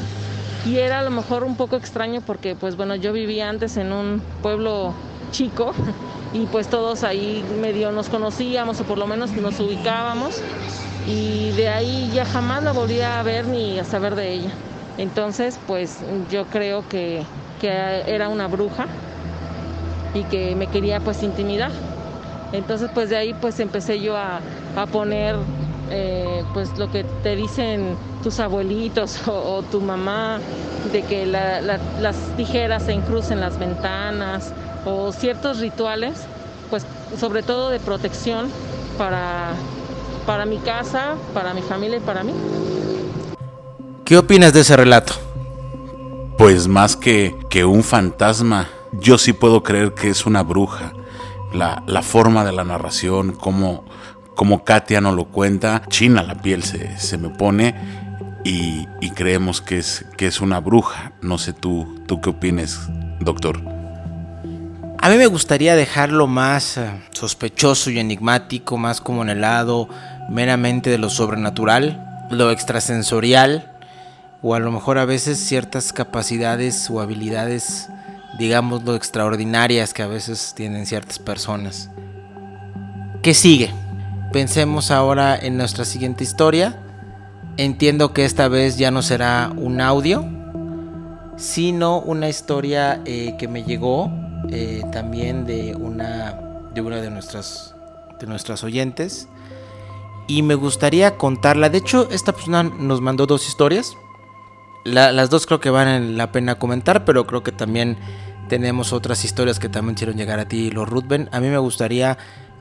Y 0.66 0.78
era 0.78 0.98
a 0.98 1.02
lo 1.02 1.10
mejor 1.10 1.44
un 1.44 1.56
poco 1.56 1.76
extraño 1.76 2.20
porque, 2.20 2.56
pues 2.56 2.76
bueno, 2.76 2.96
yo 2.96 3.12
vivía 3.12 3.48
antes 3.48 3.76
en 3.76 3.92
un 3.92 4.22
pueblo 4.42 4.92
chico 5.36 5.72
y 6.32 6.46
pues 6.46 6.68
todos 6.68 7.04
ahí 7.04 7.44
medio 7.60 7.92
nos 7.92 8.08
conocíamos 8.08 8.80
o 8.80 8.84
por 8.84 8.96
lo 8.96 9.06
menos 9.06 9.32
nos 9.32 9.60
ubicábamos 9.60 10.40
y 11.06 11.50
de 11.52 11.68
ahí 11.68 12.10
ya 12.14 12.24
jamás 12.24 12.62
la 12.62 12.72
volví 12.72 13.00
a 13.02 13.22
ver 13.22 13.46
ni 13.46 13.78
a 13.78 13.84
saber 13.84 14.14
de 14.14 14.32
ella. 14.32 14.50
Entonces, 14.98 15.58
pues 15.66 15.98
yo 16.30 16.46
creo 16.46 16.88
que, 16.88 17.22
que 17.60 17.68
era 18.06 18.28
una 18.30 18.48
bruja 18.48 18.86
y 20.14 20.24
que 20.24 20.56
me 20.56 20.68
quería 20.68 21.00
pues 21.00 21.22
intimidar. 21.22 21.70
Entonces 22.52 22.90
pues 22.94 23.10
de 23.10 23.16
ahí 23.18 23.34
pues 23.34 23.60
empecé 23.60 24.00
yo 24.00 24.16
a, 24.16 24.40
poner 24.90 25.36
eh, 25.90 26.44
pues 26.54 26.78
lo 26.78 26.90
que 26.90 27.04
te 27.22 27.36
dicen 27.36 27.96
tus 28.22 28.40
abuelitos 28.40 29.20
o, 29.28 29.62
tu 29.70 29.82
mamá, 29.82 30.38
de 30.92 31.02
que 31.02 31.26
las 31.26 32.16
tijeras 32.36 32.84
se 32.84 32.94
incrucen 32.94 33.40
las 33.40 33.58
ventanas 33.58 34.54
o 34.86 35.12
ciertos 35.12 35.58
rituales, 35.58 36.14
pues 36.70 36.86
sobre 37.18 37.42
todo 37.42 37.68
de 37.70 37.80
protección 37.80 38.48
para, 38.96 39.50
para 40.24 40.46
mi 40.46 40.58
casa, 40.58 41.16
para 41.34 41.52
mi 41.52 41.60
familia 41.60 41.98
y 41.98 42.00
para 42.00 42.24
mí. 42.24 42.32
¿Qué 44.04 44.16
opinas 44.16 44.52
de 44.52 44.60
ese 44.60 44.76
relato? 44.76 45.14
Pues 46.38 46.68
más 46.68 46.96
que, 46.96 47.34
que 47.50 47.64
un 47.64 47.82
fantasma, 47.82 48.68
yo 48.92 49.18
sí 49.18 49.32
puedo 49.32 49.62
creer 49.62 49.92
que 49.94 50.08
es 50.08 50.24
una 50.24 50.42
bruja. 50.42 50.92
La, 51.52 52.02
forma 52.02 52.44
de 52.44 52.52
la 52.52 52.64
narración, 52.64 53.32
como, 53.32 53.84
como 54.34 54.62
Katia 54.62 55.00
nos 55.00 55.14
lo 55.14 55.24
cuenta, 55.24 55.82
china 55.88 56.22
la 56.22 56.34
piel 56.34 56.62
se, 56.62 56.98
se 56.98 57.16
me 57.16 57.30
pone 57.30 57.74
y, 58.44 58.86
creemos 59.14 59.62
que 59.62 59.78
es, 59.78 60.04
que 60.16 60.26
es 60.26 60.40
una 60.40 60.60
bruja. 60.60 61.12
No 61.22 61.38
sé 61.38 61.52
tú, 61.52 62.02
tú 62.06 62.20
qué 62.20 62.30
opines, 62.30 62.78
doctor. 63.20 63.75
A 65.06 65.08
mí 65.08 65.18
me 65.18 65.28
gustaría 65.28 65.76
dejarlo 65.76 66.26
más 66.26 66.78
eh, 66.78 66.90
sospechoso 67.12 67.90
y 67.90 68.00
enigmático, 68.00 68.76
más 68.76 69.00
como 69.00 69.22
en 69.22 69.28
el 69.28 69.42
lado 69.42 69.88
meramente 70.28 70.90
de 70.90 70.98
lo 70.98 71.10
sobrenatural, 71.10 72.26
lo 72.32 72.50
extrasensorial, 72.50 73.70
o 74.42 74.56
a 74.56 74.58
lo 74.58 74.72
mejor 74.72 74.98
a 74.98 75.04
veces 75.04 75.38
ciertas 75.38 75.92
capacidades 75.92 76.90
o 76.90 77.00
habilidades 77.00 77.88
digamos, 78.36 78.82
lo 78.82 78.96
extraordinarias 78.96 79.94
que 79.94 80.02
a 80.02 80.08
veces 80.08 80.54
tienen 80.56 80.86
ciertas 80.86 81.20
personas. 81.20 81.88
¿Qué 83.22 83.32
sigue? 83.32 83.72
Pensemos 84.32 84.90
ahora 84.90 85.36
en 85.36 85.56
nuestra 85.56 85.84
siguiente 85.84 86.24
historia. 86.24 86.80
Entiendo 87.58 88.12
que 88.12 88.24
esta 88.24 88.48
vez 88.48 88.76
ya 88.76 88.90
no 88.90 89.02
será 89.02 89.52
un 89.56 89.80
audio, 89.80 90.24
sino 91.36 92.00
una 92.00 92.28
historia 92.28 93.00
eh, 93.04 93.36
que 93.38 93.46
me 93.46 93.62
llegó 93.62 94.25
eh, 94.50 94.82
también 94.92 95.44
de 95.44 95.74
una 95.74 96.32
de 96.74 96.82
de 96.82 97.10
nuestras 97.10 97.74
de 98.20 98.26
nuestras 98.26 98.62
oyentes 98.64 99.28
y 100.26 100.42
me 100.42 100.54
gustaría 100.54 101.16
contarla. 101.16 101.68
De 101.68 101.78
hecho, 101.78 102.08
esta 102.10 102.32
persona 102.32 102.62
nos 102.62 103.00
mandó 103.00 103.26
dos 103.26 103.48
historias. 103.48 103.96
las 104.84 105.30
dos 105.30 105.46
creo 105.46 105.60
que 105.60 105.70
valen 105.70 106.16
la 106.16 106.32
pena 106.32 106.56
comentar, 106.56 107.04
pero 107.04 107.26
creo 107.26 107.42
que 107.42 107.52
también 107.52 107.96
tenemos 108.48 108.92
otras 108.92 109.24
historias 109.24 109.58
que 109.58 109.68
también 109.68 109.94
hicieron 109.94 110.16
llegar 110.16 110.38
a 110.38 110.46
ti, 110.46 110.70
los 110.70 110.88
Rutben. 110.88 111.28
A 111.32 111.40
mí 111.40 111.48
me 111.48 111.58
gustaría 111.58 112.18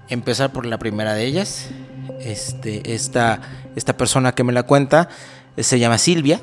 empezar 0.09 0.51
por 0.51 0.65
la 0.65 0.77
primera 0.77 1.13
de 1.13 1.25
ellas. 1.25 1.69
Este, 2.19 2.93
esta, 2.93 3.41
esta 3.75 3.97
persona 3.97 4.33
que 4.33 4.43
me 4.43 4.53
la 4.53 4.63
cuenta 4.63 5.09
se 5.57 5.79
llama 5.79 5.97
Silvia 5.97 6.41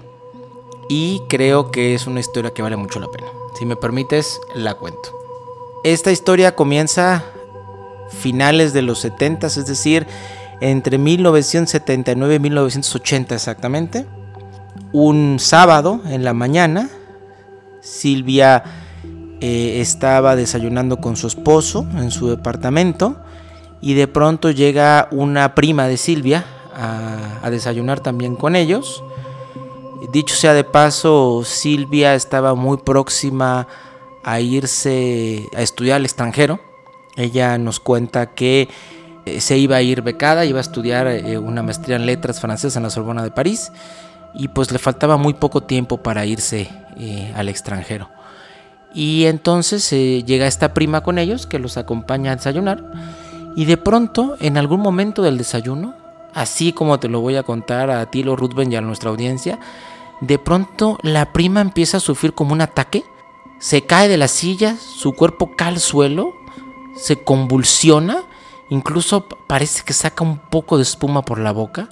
y 0.88 1.20
creo 1.28 1.70
que 1.70 1.94
es 1.94 2.06
una 2.06 2.20
historia 2.20 2.52
que 2.52 2.62
vale 2.62 2.76
mucho 2.76 3.00
la 3.00 3.08
pena. 3.08 3.26
Si 3.58 3.66
me 3.66 3.76
permites, 3.76 4.40
la 4.54 4.74
cuento. 4.74 5.21
Esta 5.84 6.12
historia 6.12 6.54
comienza 6.54 7.24
finales 8.10 8.72
de 8.72 8.82
los 8.82 9.00
70, 9.00 9.48
es 9.48 9.66
decir, 9.66 10.06
entre 10.60 10.96
1979 10.96 12.36
y 12.36 12.38
1980 12.38 13.34
exactamente. 13.34 14.06
Un 14.92 15.38
sábado 15.40 16.00
en 16.06 16.22
la 16.22 16.34
mañana, 16.34 16.88
Silvia 17.80 18.62
eh, 19.40 19.80
estaba 19.80 20.36
desayunando 20.36 20.98
con 20.98 21.16
su 21.16 21.26
esposo 21.26 21.84
en 21.96 22.12
su 22.12 22.28
departamento 22.28 23.16
y 23.80 23.94
de 23.94 24.06
pronto 24.06 24.52
llega 24.52 25.08
una 25.10 25.56
prima 25.56 25.88
de 25.88 25.96
Silvia 25.96 26.44
a, 26.74 27.50
desayunar 27.50 27.98
también 27.98 28.36
con 28.36 28.54
ellos. 28.54 29.02
Dicho 30.12 30.36
sea 30.36 30.54
de 30.54 30.62
paso, 30.62 31.42
Silvia 31.44 32.14
estaba 32.14 32.54
muy 32.54 32.78
próxima 32.78 33.60
a 33.60 33.66
irse 34.40 35.48
a 35.56 35.62
estudiar 35.62 35.96
al 35.96 36.04
extranjero. 36.04 36.60
Ella 37.16 37.58
nos 37.58 37.80
cuenta 37.80 38.34
que 38.34 38.68
eh, 39.26 39.40
se 39.40 39.58
iba 39.58 39.76
a 39.76 39.82
ir 39.82 40.02
becada, 40.02 40.44
iba 40.44 40.58
a 40.58 40.62
estudiar 40.62 41.06
eh, 41.06 41.38
una 41.38 41.62
maestría 41.62 41.96
en 41.96 42.06
letras 42.06 42.40
francesas 42.40 42.76
en 42.76 42.82
la 42.82 42.90
Sorbona 42.90 43.22
de 43.22 43.30
París 43.30 43.72
y 44.34 44.48
pues 44.48 44.72
le 44.72 44.78
faltaba 44.78 45.16
muy 45.16 45.34
poco 45.34 45.62
tiempo 45.62 46.02
para 46.02 46.24
irse 46.24 46.70
al 47.34 47.48
extranjero. 47.48 48.08
Y 48.94 49.24
entonces 49.24 49.90
eh, 49.92 50.22
llega 50.24 50.46
esta 50.46 50.74
prima 50.74 51.02
con 51.02 51.18
ellos 51.18 51.46
que 51.46 51.58
los 51.58 51.76
acompaña 51.76 52.32
a 52.32 52.36
desayunar. 52.36 52.82
Y 53.56 53.64
de 53.64 53.76
pronto, 53.76 54.36
en 54.40 54.56
algún 54.56 54.80
momento 54.80 55.22
del 55.22 55.38
desayuno, 55.38 55.94
así 56.34 56.72
como 56.72 56.98
te 56.98 57.08
lo 57.08 57.20
voy 57.20 57.36
a 57.36 57.42
contar 57.42 57.90
a 57.90 58.06
ti, 58.10 58.22
lo 58.22 58.36
Ruthven 58.36 58.72
y 58.72 58.76
a 58.76 58.80
nuestra 58.80 59.10
audiencia, 59.10 59.58
de 60.20 60.38
pronto 60.38 60.98
la 61.02 61.32
prima 61.32 61.60
empieza 61.60 61.98
a 61.98 62.00
sufrir 62.00 62.34
como 62.34 62.52
un 62.52 62.60
ataque. 62.60 63.04
Se 63.62 63.82
cae 63.82 64.08
de 64.08 64.16
la 64.16 64.26
silla, 64.26 64.76
su 64.76 65.12
cuerpo 65.12 65.52
cae 65.54 65.68
al 65.68 65.78
suelo, 65.78 66.34
se 66.96 67.22
convulsiona, 67.22 68.24
incluso 68.70 69.28
parece 69.46 69.84
que 69.84 69.92
saca 69.92 70.24
un 70.24 70.38
poco 70.38 70.78
de 70.78 70.82
espuma 70.82 71.22
por 71.22 71.38
la 71.38 71.52
boca. 71.52 71.88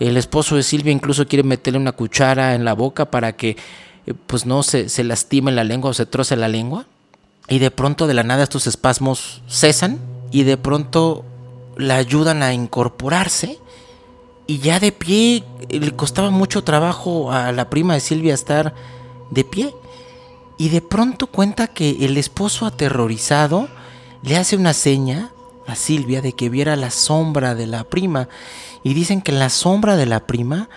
El 0.00 0.16
esposo 0.16 0.56
de 0.56 0.62
Silvia 0.62 0.92
incluso 0.92 1.28
quiere 1.28 1.42
meterle 1.42 1.78
una 1.78 1.92
cuchara 1.92 2.54
en 2.54 2.64
la 2.64 2.72
boca 2.72 3.10
para 3.10 3.36
que 3.36 3.58
eh, 4.06 4.14
pues 4.26 4.46
no 4.46 4.62
se, 4.62 4.88
se 4.88 5.04
lastima 5.04 5.50
en 5.50 5.56
la 5.56 5.64
lengua 5.64 5.90
o 5.90 5.94
se 5.94 6.06
troce 6.06 6.36
la 6.36 6.48
lengua. 6.48 6.86
Y 7.48 7.58
de 7.58 7.70
pronto 7.70 8.06
de 8.06 8.14
la 8.14 8.22
nada 8.22 8.42
estos 8.42 8.66
espasmos 8.66 9.42
cesan 9.46 9.98
y 10.30 10.44
de 10.44 10.56
pronto 10.56 11.26
la 11.76 11.96
ayudan 11.96 12.42
a 12.42 12.54
incorporarse. 12.54 13.58
Y 14.46 14.60
ya 14.60 14.80
de 14.80 14.90
pie 14.90 15.44
le 15.68 15.90
costaba 15.90 16.30
mucho 16.30 16.64
trabajo 16.64 17.30
a 17.30 17.52
la 17.52 17.68
prima 17.68 17.92
de 17.92 18.00
Silvia 18.00 18.32
estar 18.32 18.74
de 19.30 19.44
pie. 19.44 19.74
Y 20.56 20.68
de 20.68 20.80
pronto 20.80 21.26
cuenta 21.26 21.66
que 21.66 22.04
el 22.04 22.16
esposo 22.16 22.66
aterrorizado 22.66 23.68
le 24.22 24.36
hace 24.36 24.56
una 24.56 24.72
seña 24.72 25.30
a 25.66 25.74
Silvia 25.74 26.20
de 26.20 26.32
que 26.32 26.48
viera 26.48 26.76
la 26.76 26.90
sombra 26.90 27.54
de 27.54 27.66
la 27.66 27.84
prima. 27.84 28.28
Y 28.82 28.94
dicen 28.94 29.22
que 29.22 29.32
la 29.32 29.50
sombra 29.50 29.96
de 29.96 30.06
la 30.06 30.26
prima 30.26 30.68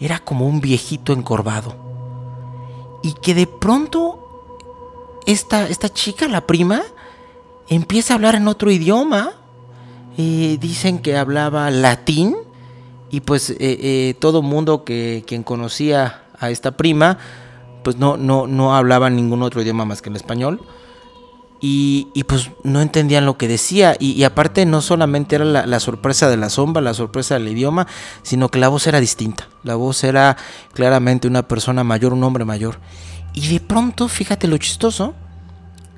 era 0.00 0.18
como 0.18 0.46
un 0.46 0.60
viejito 0.60 1.12
encorvado. 1.12 1.76
Y 3.02 3.14
que 3.14 3.34
de 3.34 3.46
pronto 3.46 4.22
esta, 5.26 5.68
esta 5.68 5.88
chica, 5.88 6.28
la 6.28 6.46
prima, 6.46 6.82
empieza 7.68 8.14
a 8.14 8.16
hablar 8.16 8.34
en 8.34 8.48
otro 8.48 8.70
idioma. 8.70 9.32
dicen 10.16 10.98
que 10.98 11.16
hablaba 11.16 11.70
latín. 11.70 12.36
Y 13.10 13.20
pues 13.20 13.50
eh, 13.50 13.56
eh, 13.60 14.14
todo 14.18 14.42
mundo 14.42 14.84
que 14.84 15.22
quien 15.26 15.42
conocía 15.42 16.24
a 16.38 16.50
esta 16.50 16.72
prima, 16.76 17.18
pues 17.82 17.96
no, 17.96 18.16
no, 18.16 18.46
no 18.46 18.74
hablaba 18.74 19.10
ningún 19.10 19.42
otro 19.42 19.62
idioma 19.62 19.84
más 19.84 20.02
que 20.02 20.10
el 20.10 20.16
español. 20.16 20.60
Y, 21.64 22.24
pues 22.26 22.50
no 22.64 22.80
entendían 22.80 23.24
lo 23.24 23.38
que 23.38 23.46
decía. 23.46 23.94
Y, 24.00 24.24
aparte 24.24 24.66
no 24.66 24.82
solamente 24.82 25.36
era 25.36 25.44
la, 25.44 25.80
sorpresa 25.80 26.28
de 26.28 26.36
la 26.36 26.50
sombra, 26.50 26.82
la 26.82 26.92
sorpresa 26.92 27.34
del 27.34 27.46
idioma, 27.46 27.86
sino 28.22 28.48
que 28.48 28.58
la 28.58 28.66
voz 28.66 28.88
era 28.88 28.98
distinta. 28.98 29.48
La 29.62 29.76
voz 29.76 30.02
era 30.02 30.36
claramente 30.72 31.28
una 31.28 31.46
persona 31.46 31.84
mayor, 31.84 32.14
un 32.14 32.24
hombre 32.24 32.44
mayor. 32.44 32.80
Y 33.32 33.46
de 33.46 33.60
pronto, 33.60 34.08
fíjate 34.08 34.48
lo 34.48 34.58
chistoso, 34.58 35.14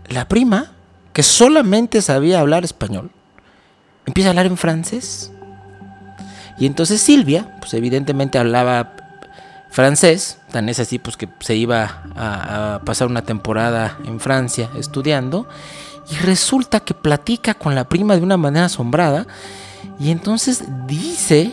la 0.09 0.29
prima, 0.29 0.73
que 1.15 1.23
solamente 1.23 2.03
sabía 2.03 2.41
hablar 2.41 2.65
español, 2.65 3.11
empieza 4.05 4.29
a 4.29 4.33
hablar 4.33 4.47
en 4.47 4.59
francés. 4.59 5.33
Y 6.59 6.67
entonces 6.67 7.01
Silvia, 7.01 7.57
pues 7.61 7.73
evidentemente 7.73 8.39
hablaba 8.39 8.97
francés, 9.75 10.39
tan 10.53 10.69
es 10.69 10.79
así 10.79 11.01
pues 11.01 11.17
que 11.17 11.29
se 11.41 11.57
iba 11.57 12.05
a, 12.15 12.81
pasar 12.85 13.09
una 13.09 13.23
temporada 13.23 13.99
en 14.05 14.21
Francia 14.21 14.71
estudiando 14.79 15.49
y 16.13 16.15
resulta 16.25 16.79
que 16.79 16.95
platica 16.95 17.55
con 17.55 17.75
la 17.75 17.89
prima 17.89 18.15
de 18.15 18.23
una 18.23 18.37
manera 18.37 18.67
asombrada 18.67 19.27
y 19.99 20.13
entonces 20.13 20.63
dice 20.87 21.53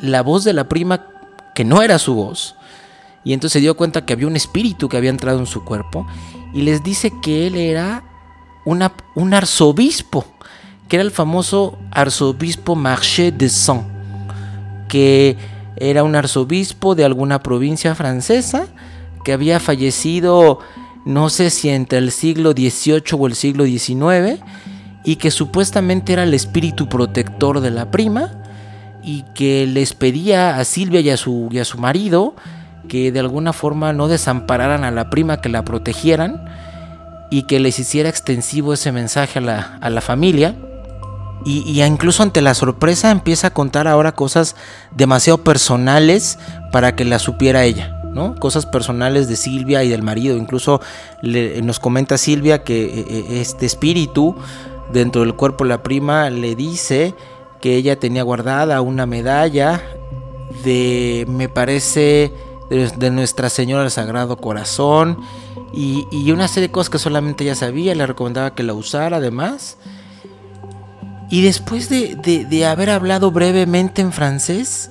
la 0.00 0.22
voz 0.22 0.44
de 0.44 0.54
la 0.54 0.66
prima 0.66 1.04
que 1.54 1.62
no 1.62 1.82
era 1.82 1.98
su 1.98 2.14
voz 2.14 2.56
y 3.22 3.34
entonces 3.34 3.52
se 3.52 3.60
dio 3.60 3.76
cuenta 3.76 4.06
que 4.06 4.14
había 4.14 4.28
un 4.28 4.36
espíritu 4.36 4.88
que 4.88 4.96
había 4.96 5.10
entrado 5.10 5.38
en 5.38 5.46
su 5.46 5.62
cuerpo 5.62 6.06
y 6.54 6.62
les 6.62 6.82
dice 6.82 7.12
que 7.20 7.48
él 7.48 7.56
era 7.56 8.02
una, 8.64 8.94
un 9.14 9.34
arzobispo, 9.34 10.24
que 10.88 10.96
era 10.96 11.02
el 11.02 11.10
famoso 11.10 11.78
arzobispo 11.90 12.74
Marché 12.76 13.30
de 13.30 13.50
Saint, 13.50 13.84
que 14.88 15.57
era 15.80 16.04
un 16.04 16.16
arzobispo 16.16 16.94
de 16.94 17.04
alguna 17.04 17.42
provincia 17.42 17.94
francesa 17.94 18.66
que 19.24 19.32
había 19.32 19.60
fallecido 19.60 20.60
no 21.04 21.30
sé 21.30 21.50
si 21.50 21.70
entre 21.70 21.98
el 21.98 22.10
siglo 22.10 22.52
XVIII 22.52 23.02
o 23.18 23.26
el 23.26 23.34
siglo 23.34 23.64
XIX 23.64 24.42
y 25.04 25.16
que 25.16 25.30
supuestamente 25.30 26.12
era 26.12 26.24
el 26.24 26.34
espíritu 26.34 26.88
protector 26.88 27.60
de 27.60 27.70
la 27.70 27.90
prima 27.90 28.42
y 29.02 29.22
que 29.34 29.66
les 29.66 29.94
pedía 29.94 30.58
a 30.58 30.64
Silvia 30.64 31.00
y 31.00 31.10
a 31.10 31.16
su, 31.16 31.48
a 31.58 31.64
su 31.64 31.78
marido 31.78 32.34
que 32.88 33.10
de 33.10 33.20
alguna 33.20 33.52
forma 33.52 33.92
no 33.92 34.08
desampararan 34.08 34.84
a 34.84 34.90
la 34.90 35.08
prima, 35.10 35.40
que 35.40 35.48
la 35.48 35.64
protegieran 35.64 36.44
y 37.30 37.42
que 37.42 37.60
les 37.60 37.78
hiciera 37.78 38.08
extensivo 38.08 38.72
ese 38.72 38.92
mensaje 38.92 39.38
a 39.38 39.42
la, 39.42 39.78
a 39.80 39.90
la 39.90 40.00
familia 40.00 40.56
y, 41.48 41.82
incluso 41.82 42.22
ante 42.22 42.42
la 42.42 42.54
sorpresa 42.54 43.10
empieza 43.10 43.48
a 43.48 43.50
contar 43.50 43.88
ahora 43.88 44.12
cosas 44.12 44.54
demasiado 44.94 45.38
personales 45.38 46.38
para 46.72 46.94
que 46.94 47.04
la 47.04 47.18
supiera 47.18 47.64
ella. 47.64 47.94
¿no? 48.12 48.34
Cosas 48.34 48.66
personales 48.66 49.28
de 49.28 49.36
Silvia 49.36 49.82
y 49.84 49.88
del 49.88 50.02
marido. 50.02 50.36
Incluso 50.36 50.80
nos 51.22 51.78
comenta 51.78 52.18
Silvia 52.18 52.64
que 52.64 52.84
eh, 52.84 53.06
eh, 53.08 53.40
este 53.40 53.66
espíritu 53.66 54.36
dentro 54.92 55.22
del 55.22 55.34
cuerpo 55.34 55.64
de 55.64 55.70
la 55.70 55.82
prima 55.82 56.28
le 56.30 56.54
dice 56.54 57.14
que 57.60 57.76
ella 57.76 57.98
tenía 57.98 58.22
guardada 58.22 58.80
una 58.80 59.06
medalla 59.06 59.82
de, 60.64 61.24
me 61.28 61.48
parece, 61.48 62.32
de, 62.70 63.10
Nuestra 63.10 63.48
Señora 63.48 63.82
del 63.82 63.90
Sagrado 63.90 64.36
Corazón 64.36 65.18
y, 65.72 66.06
y, 66.10 66.30
una 66.32 66.48
serie 66.48 66.68
de 66.68 66.72
cosas 66.72 66.90
que 66.90 66.98
solamente 66.98 67.44
ella 67.44 67.54
sabía, 67.54 67.94
le 67.94 68.06
recomendaba 68.06 68.54
que 68.54 68.62
la 68.62 68.74
usara 68.74 69.18
además. 69.18 69.76
Y 71.30 71.42
después 71.42 71.88
de, 71.90 72.66
haber 72.66 72.90
hablado 72.90 73.30
brevemente 73.30 74.00
en 74.00 74.12
francés, 74.12 74.90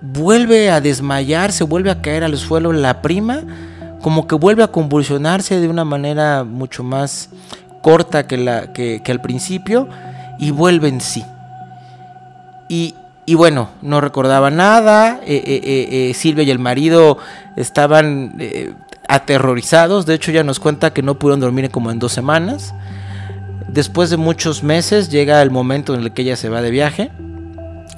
vuelve 0.00 0.70
a 0.70 0.80
desmayarse, 0.80 1.64
vuelve 1.64 1.90
a 1.90 2.00
caer 2.00 2.22
al 2.22 2.36
suelo 2.38 2.72
la 2.72 3.02
prima, 3.02 3.42
como 4.00 4.26
que 4.26 4.36
vuelve 4.36 4.62
a 4.62 4.68
convulsionarse 4.68 5.60
de 5.60 5.68
una 5.68 5.84
manera 5.84 6.44
mucho 6.44 6.84
más 6.84 7.30
corta 7.82 8.26
que, 8.26 8.36
la, 8.36 8.72
que, 8.72 9.02
al 9.08 9.20
principio 9.20 9.88
y 10.38 10.52
vuelve 10.52 10.88
en 10.88 11.00
sí. 11.00 11.24
Y, 12.68 12.94
bueno, 13.34 13.70
no 13.82 14.00
recordaba 14.00 14.50
nada, 14.50 15.20
eh, 15.24 15.42
eh, 15.44 16.10
eh, 16.10 16.14
Silvia 16.14 16.44
y 16.44 16.50
el 16.50 16.58
marido 16.60 17.18
estaban 17.56 18.36
aterrorizados, 19.08 20.06
de 20.06 20.14
hecho 20.14 20.30
ya 20.30 20.44
nos 20.44 20.60
cuenta 20.60 20.92
que 20.92 21.02
no 21.02 21.16
pudieron 21.16 21.40
dormir 21.40 21.70
como 21.70 21.90
en 21.90 21.98
dos 21.98 22.12
semanas. 22.12 22.72
Después 23.68 24.10
de 24.10 24.16
muchos 24.16 24.62
meses 24.62 25.10
llega 25.10 25.42
el 25.42 25.50
momento 25.50 25.94
en 25.94 26.00
el 26.00 26.12
que 26.12 26.22
ella 26.22 26.36
se 26.36 26.48
va 26.48 26.62
de 26.62 26.70
viaje 26.70 27.10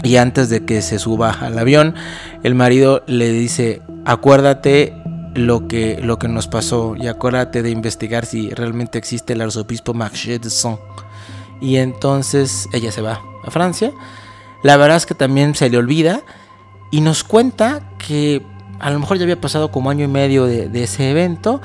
y 0.03 0.17
antes 0.17 0.49
de 0.49 0.65
que 0.65 0.83
se 0.83 0.99
suba 0.99 1.31
al 1.31 1.59
avión, 1.59 1.95
el 2.43 2.55
marido 2.55 3.05
le 3.07 3.31
dice, 3.31 3.83
acuérdate 4.05 4.95
lo 5.35 5.69
que, 5.69 6.01
lo 6.03 6.19
que 6.19 6.29
nos 6.29 6.49
pasó 6.49 6.95
y 6.97 7.07
acuérdate 7.07 7.63
de 7.63 7.71
investigar 7.71 8.27
si 8.27 8.51
realmente 8.51 8.99
existe 8.99 9.33
el 9.33 9.41
arzobispo 9.41 9.95
Marché 9.95 10.39
de 10.39 10.51
Son. 10.51 10.79
Y 11.61 11.77
entonces 11.77 12.69
ella 12.73 12.91
se 12.91 13.03
va 13.03 13.21
a 13.45 13.51
Francia. 13.51 13.93
La 14.63 14.77
verdad 14.77 14.97
es 14.97 15.07
que 15.07 15.15
también 15.15 15.55
se 15.55 15.71
le 15.71 15.79
olvida 15.79 16.23
y 16.91 17.01
nos 17.01 17.25
cuenta 17.25 17.81
que 17.99 18.43
a 18.81 18.91
lo 18.91 18.99
mejor 18.99 19.17
ya 19.17 19.23
había 19.23 19.41
pasado 19.41 19.71
como 19.71 19.91
año 19.91 20.05
y 20.05 20.09
medio 20.09 20.45
de, 20.47 20.69
de 20.69 20.83
ese 20.83 21.11
evento 21.11 21.63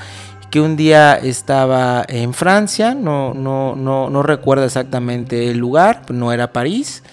que 0.49 0.61
un 0.61 0.77
día 0.77 1.15
estaba 1.15 2.05
en 2.07 2.33
Francia, 2.33 2.93
no, 2.93 3.33
no, 3.33 3.75
no, 3.75 4.09
no 4.09 4.23
recuerdo 4.23 4.65
exactamente 4.65 5.49
el 5.49 5.57
lugar, 5.57 6.03
no 6.09 6.31
era 6.31 6.53
París, 6.53 7.03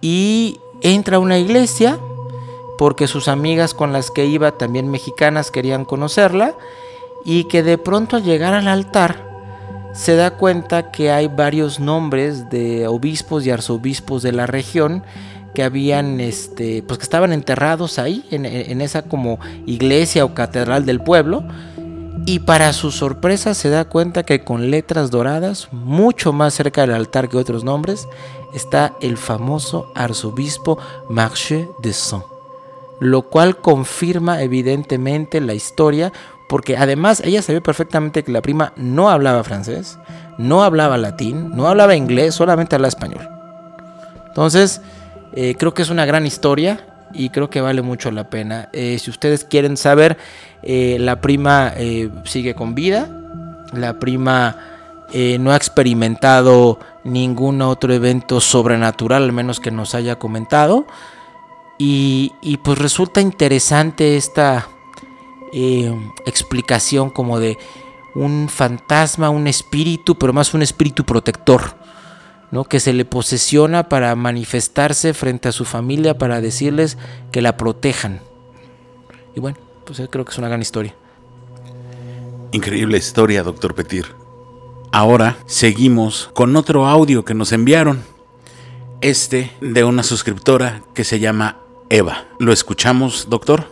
y 0.00 0.58
entra 0.82 1.16
a 1.16 1.20
una 1.20 1.38
iglesia 1.38 1.98
porque 2.78 3.08
sus 3.08 3.28
amigas 3.28 3.74
con 3.74 3.92
las 3.92 4.10
que 4.10 4.24
iba, 4.24 4.52
también 4.52 4.88
mexicanas, 4.88 5.50
querían 5.50 5.84
conocerla, 5.84 6.54
y 7.24 7.44
que 7.44 7.62
de 7.62 7.76
pronto 7.76 8.16
al 8.16 8.22
llegar 8.22 8.54
al 8.54 8.68
altar 8.68 9.28
se 9.92 10.14
da 10.14 10.30
cuenta 10.30 10.92
que 10.92 11.10
hay 11.10 11.26
varios 11.26 11.80
nombres 11.80 12.48
de 12.50 12.86
obispos 12.86 13.44
y 13.44 13.50
arzobispos 13.50 14.22
de 14.22 14.32
la 14.32 14.46
región 14.46 15.02
que 15.54 15.64
habían, 15.64 16.20
este, 16.20 16.84
pues 16.84 16.98
que 16.98 17.02
estaban 17.02 17.32
enterrados 17.32 17.98
ahí, 17.98 18.24
en, 18.30 18.46
en 18.46 18.80
esa 18.80 19.02
como 19.02 19.40
iglesia 19.66 20.24
o 20.24 20.34
catedral 20.34 20.86
del 20.86 21.00
pueblo, 21.00 21.42
y 22.28 22.40
para 22.40 22.74
su 22.74 22.90
sorpresa 22.90 23.54
se 23.54 23.70
da 23.70 23.86
cuenta 23.86 24.22
que 24.22 24.44
con 24.44 24.70
letras 24.70 25.10
doradas, 25.10 25.68
mucho 25.72 26.34
más 26.34 26.52
cerca 26.52 26.82
del 26.82 26.92
altar 26.92 27.30
que 27.30 27.38
otros 27.38 27.64
nombres, 27.64 28.06
está 28.52 28.92
el 29.00 29.16
famoso 29.16 29.90
arzobispo 29.94 30.78
Marché 31.08 31.70
de 31.78 31.94
Saint, 31.94 32.26
lo 33.00 33.22
cual 33.22 33.56
confirma 33.56 34.42
evidentemente 34.42 35.40
la 35.40 35.54
historia, 35.54 36.12
porque 36.50 36.76
además 36.76 37.22
ella 37.24 37.40
sabía 37.40 37.62
perfectamente 37.62 38.22
que 38.22 38.32
la 38.32 38.42
prima 38.42 38.74
no 38.76 39.08
hablaba 39.08 39.42
francés, 39.42 39.98
no 40.36 40.62
hablaba 40.62 40.98
latín, 40.98 41.56
no 41.56 41.66
hablaba 41.66 41.96
inglés, 41.96 42.34
solamente 42.34 42.74
hablaba 42.74 42.90
español. 42.90 43.26
Entonces, 44.26 44.82
eh, 45.32 45.54
creo 45.58 45.72
que 45.72 45.80
es 45.80 45.88
una 45.88 46.04
gran 46.04 46.26
historia 46.26 46.97
y 47.12 47.30
creo 47.30 47.50
que 47.50 47.60
vale 47.60 47.82
mucho 47.82 48.10
la 48.10 48.28
pena. 48.30 48.68
Eh, 48.72 48.98
si 48.98 49.10
ustedes 49.10 49.44
quieren 49.44 49.76
saber, 49.76 50.18
eh, 50.62 50.96
la 51.00 51.20
prima 51.20 51.72
eh, 51.76 52.10
sigue 52.24 52.54
con 52.54 52.74
vida, 52.74 53.08
la 53.72 53.98
prima 53.98 54.56
no 55.40 55.52
ha 55.52 55.56
experimentado 55.56 56.78
ningún 57.02 57.62
otro 57.62 57.94
evento 57.94 58.42
sobrenatural, 58.42 59.22
al 59.22 59.32
menos 59.32 59.58
que 59.58 59.70
nos 59.70 59.94
haya 59.94 60.18
comentado. 60.18 60.86
Y, 61.78 62.32
y 62.42 62.58
pues 62.58 62.78
resulta 62.78 63.22
interesante 63.22 64.18
esta 64.18 64.68
explicación 66.26 67.08
como 67.08 67.40
de 67.40 67.56
un 68.14 68.50
fantasma, 68.50 69.30
un 69.30 69.46
espíritu, 69.46 70.18
pero 70.18 70.34
más 70.34 70.52
un 70.52 70.60
espíritu 70.60 71.04
protector 71.04 71.74
¿no? 72.50 72.64
que 72.64 72.80
se 72.80 72.92
le 72.92 73.04
posesiona 73.04 73.88
para 73.88 74.14
manifestarse 74.14 75.14
frente 75.14 75.48
a 75.48 75.52
su 75.52 75.64
familia 75.64 76.18
para 76.18 76.40
decirles 76.40 76.98
que 77.32 77.42
la 77.42 77.56
protejan. 77.56 78.20
Y 79.34 79.40
bueno, 79.40 79.58
pues 79.84 80.02
creo 80.10 80.24
que 80.24 80.32
es 80.32 80.38
una 80.38 80.48
gran 80.48 80.62
historia. 80.62 80.94
Increíble 82.52 82.98
historia, 82.98 83.42
doctor 83.42 83.74
Petir. 83.74 84.06
Ahora 84.90 85.36
seguimos 85.46 86.30
con 86.32 86.56
otro 86.56 86.86
audio 86.86 87.24
que 87.24 87.34
nos 87.34 87.52
enviaron. 87.52 88.02
Este 89.00 89.52
de 89.60 89.84
una 89.84 90.02
suscriptora 90.02 90.82
que 90.94 91.04
se 91.04 91.20
llama 91.20 91.58
Eva. 91.90 92.24
¿Lo 92.38 92.52
escuchamos, 92.52 93.28
doctor? 93.28 93.66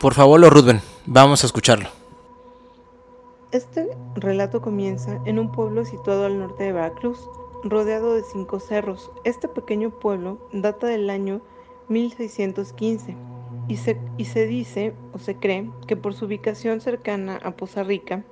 Por 0.00 0.14
favor, 0.14 0.40
lo 0.40 0.50
Rudben. 0.50 0.80
Vamos 1.04 1.44
a 1.44 1.46
escucharlo. 1.46 1.88
Este 3.52 3.86
relato 4.16 4.60
comienza 4.60 5.20
en 5.24 5.38
un 5.38 5.52
pueblo 5.52 5.84
situado 5.84 6.26
al 6.26 6.38
norte 6.38 6.64
de 6.64 6.72
Veracruz, 6.72 7.18
rodeado 7.64 8.14
de 8.14 8.22
cinco 8.22 8.60
cerros. 8.60 9.10
Este 9.24 9.48
pequeño 9.48 9.90
pueblo 9.90 10.38
data 10.52 10.86
del 10.86 11.10
año 11.10 11.40
1615 11.88 13.16
y 13.68 13.76
se, 13.76 13.98
y 14.16 14.24
se 14.26 14.46
dice 14.46 14.94
o 15.12 15.18
se 15.18 15.36
cree 15.36 15.70
que 15.86 15.96
por 15.96 16.14
su 16.14 16.26
ubicación 16.26 16.80
cercana 16.80 17.38
a 17.42 17.52
Poza 17.56 17.82
Rica 17.82 18.24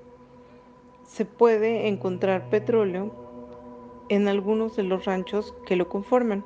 se 1.07 1.25
puede 1.25 1.89
encontrar 1.89 2.51
petróleo 2.51 3.13
en 4.09 4.29
algunos 4.29 4.77
de 4.77 4.83
los 4.83 5.05
ranchos 5.05 5.55
que 5.67 5.77
lo 5.77 5.89
conforman. 5.89 6.45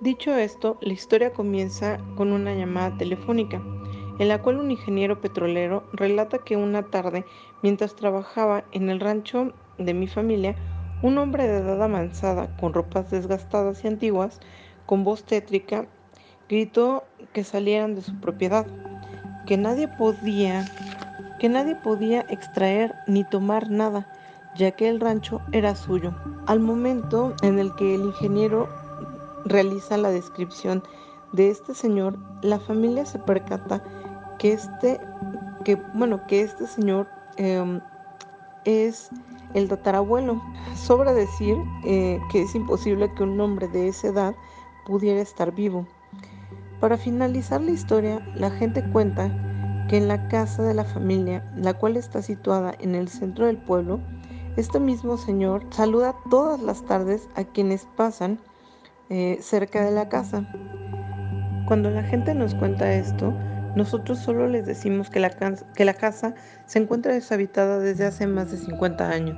Dicho 0.00 0.34
esto, 0.34 0.76
la 0.80 0.92
historia 0.92 1.32
comienza 1.32 1.98
con 2.16 2.32
una 2.32 2.54
llamada 2.54 2.96
telefónica, 2.98 3.62
en 4.18 4.28
la 4.28 4.42
cual 4.42 4.58
un 4.58 4.70
ingeniero 4.70 5.20
petrolero 5.20 5.84
relata 5.92 6.38
que 6.38 6.56
una 6.56 6.84
tarde, 6.90 7.24
mientras 7.62 7.96
trabajaba 7.96 8.64
en 8.72 8.90
el 8.90 9.00
rancho 9.00 9.52
de 9.78 9.94
mi 9.94 10.06
familia, 10.06 10.54
un 11.02 11.18
hombre 11.18 11.46
de 11.46 11.58
edad 11.58 11.82
avanzada, 11.82 12.48
con 12.58 12.72
ropas 12.72 13.10
desgastadas 13.10 13.84
y 13.84 13.88
antiguas, 13.88 14.40
con 14.86 15.04
voz 15.04 15.24
tétrica, 15.24 15.86
gritó 16.48 17.04
que 17.32 17.44
salieran 17.44 17.94
de 17.94 18.02
su 18.02 18.18
propiedad, 18.20 18.66
que 19.46 19.56
nadie 19.56 19.88
podía, 19.88 20.64
que 21.38 21.48
nadie 21.48 21.76
podía 21.76 22.20
extraer 22.28 22.94
ni 23.06 23.24
tomar 23.24 23.70
nada, 23.70 24.06
ya 24.56 24.70
que 24.72 24.88
el 24.88 25.00
rancho 25.00 25.40
era 25.52 25.74
suyo. 25.74 26.14
Al 26.46 26.60
momento 26.60 27.34
en 27.42 27.58
el 27.58 27.74
que 27.76 27.94
el 27.94 28.02
ingeniero 28.02 28.68
realiza 29.44 29.96
la 29.96 30.10
descripción 30.10 30.82
de 31.32 31.50
este 31.50 31.74
señor, 31.74 32.18
la 32.42 32.58
familia 32.58 33.04
se 33.04 33.18
percata 33.18 33.82
que 34.38 34.52
este, 34.52 35.00
que, 35.64 35.76
bueno, 35.94 36.26
que 36.26 36.42
este 36.42 36.66
señor 36.66 37.06
em, 37.36 37.80
es 38.64 39.10
el 39.54 39.68
tatarabuelo. 39.68 40.42
Sobra 40.74 41.12
decir 41.12 41.56
eh, 41.84 42.20
que 42.30 42.42
es 42.42 42.54
imposible 42.54 43.12
que 43.14 43.22
un 43.22 43.40
hombre 43.40 43.68
de 43.68 43.88
esa 43.88 44.08
edad 44.08 44.34
pudiera 44.84 45.20
estar 45.20 45.54
vivo. 45.54 45.86
Para 46.80 46.96
finalizar 46.96 47.60
la 47.60 47.70
historia, 47.70 48.20
la 48.34 48.50
gente 48.50 48.84
cuenta 48.90 49.30
que 49.88 49.96
en 49.96 50.08
la 50.08 50.28
casa 50.28 50.62
de 50.62 50.74
la 50.74 50.84
familia, 50.84 51.44
la 51.56 51.74
cual 51.74 51.96
está 51.96 52.22
situada 52.22 52.74
en 52.80 52.94
el 52.94 53.08
centro 53.08 53.46
del 53.46 53.56
pueblo, 53.56 54.00
este 54.56 54.80
mismo 54.80 55.16
señor 55.16 55.64
saluda 55.70 56.14
todas 56.30 56.60
las 56.60 56.82
tardes 56.84 57.28
a 57.34 57.44
quienes 57.44 57.86
pasan 57.96 58.38
eh, 59.10 59.38
cerca 59.40 59.84
de 59.84 59.90
la 59.90 60.08
casa. 60.08 60.46
Cuando 61.66 61.90
la 61.90 62.02
gente 62.02 62.34
nos 62.34 62.54
cuenta 62.54 62.92
esto, 62.92 63.34
nosotros 63.76 64.18
solo 64.18 64.48
les 64.48 64.66
decimos 64.66 65.10
que 65.10 65.20
la, 65.20 65.30
que 65.30 65.84
la 65.84 65.94
casa 65.94 66.34
se 66.64 66.78
encuentra 66.78 67.12
deshabitada 67.12 67.78
desde 67.78 68.06
hace 68.06 68.26
más 68.26 68.50
de 68.50 68.56
50 68.56 69.08
años. 69.08 69.36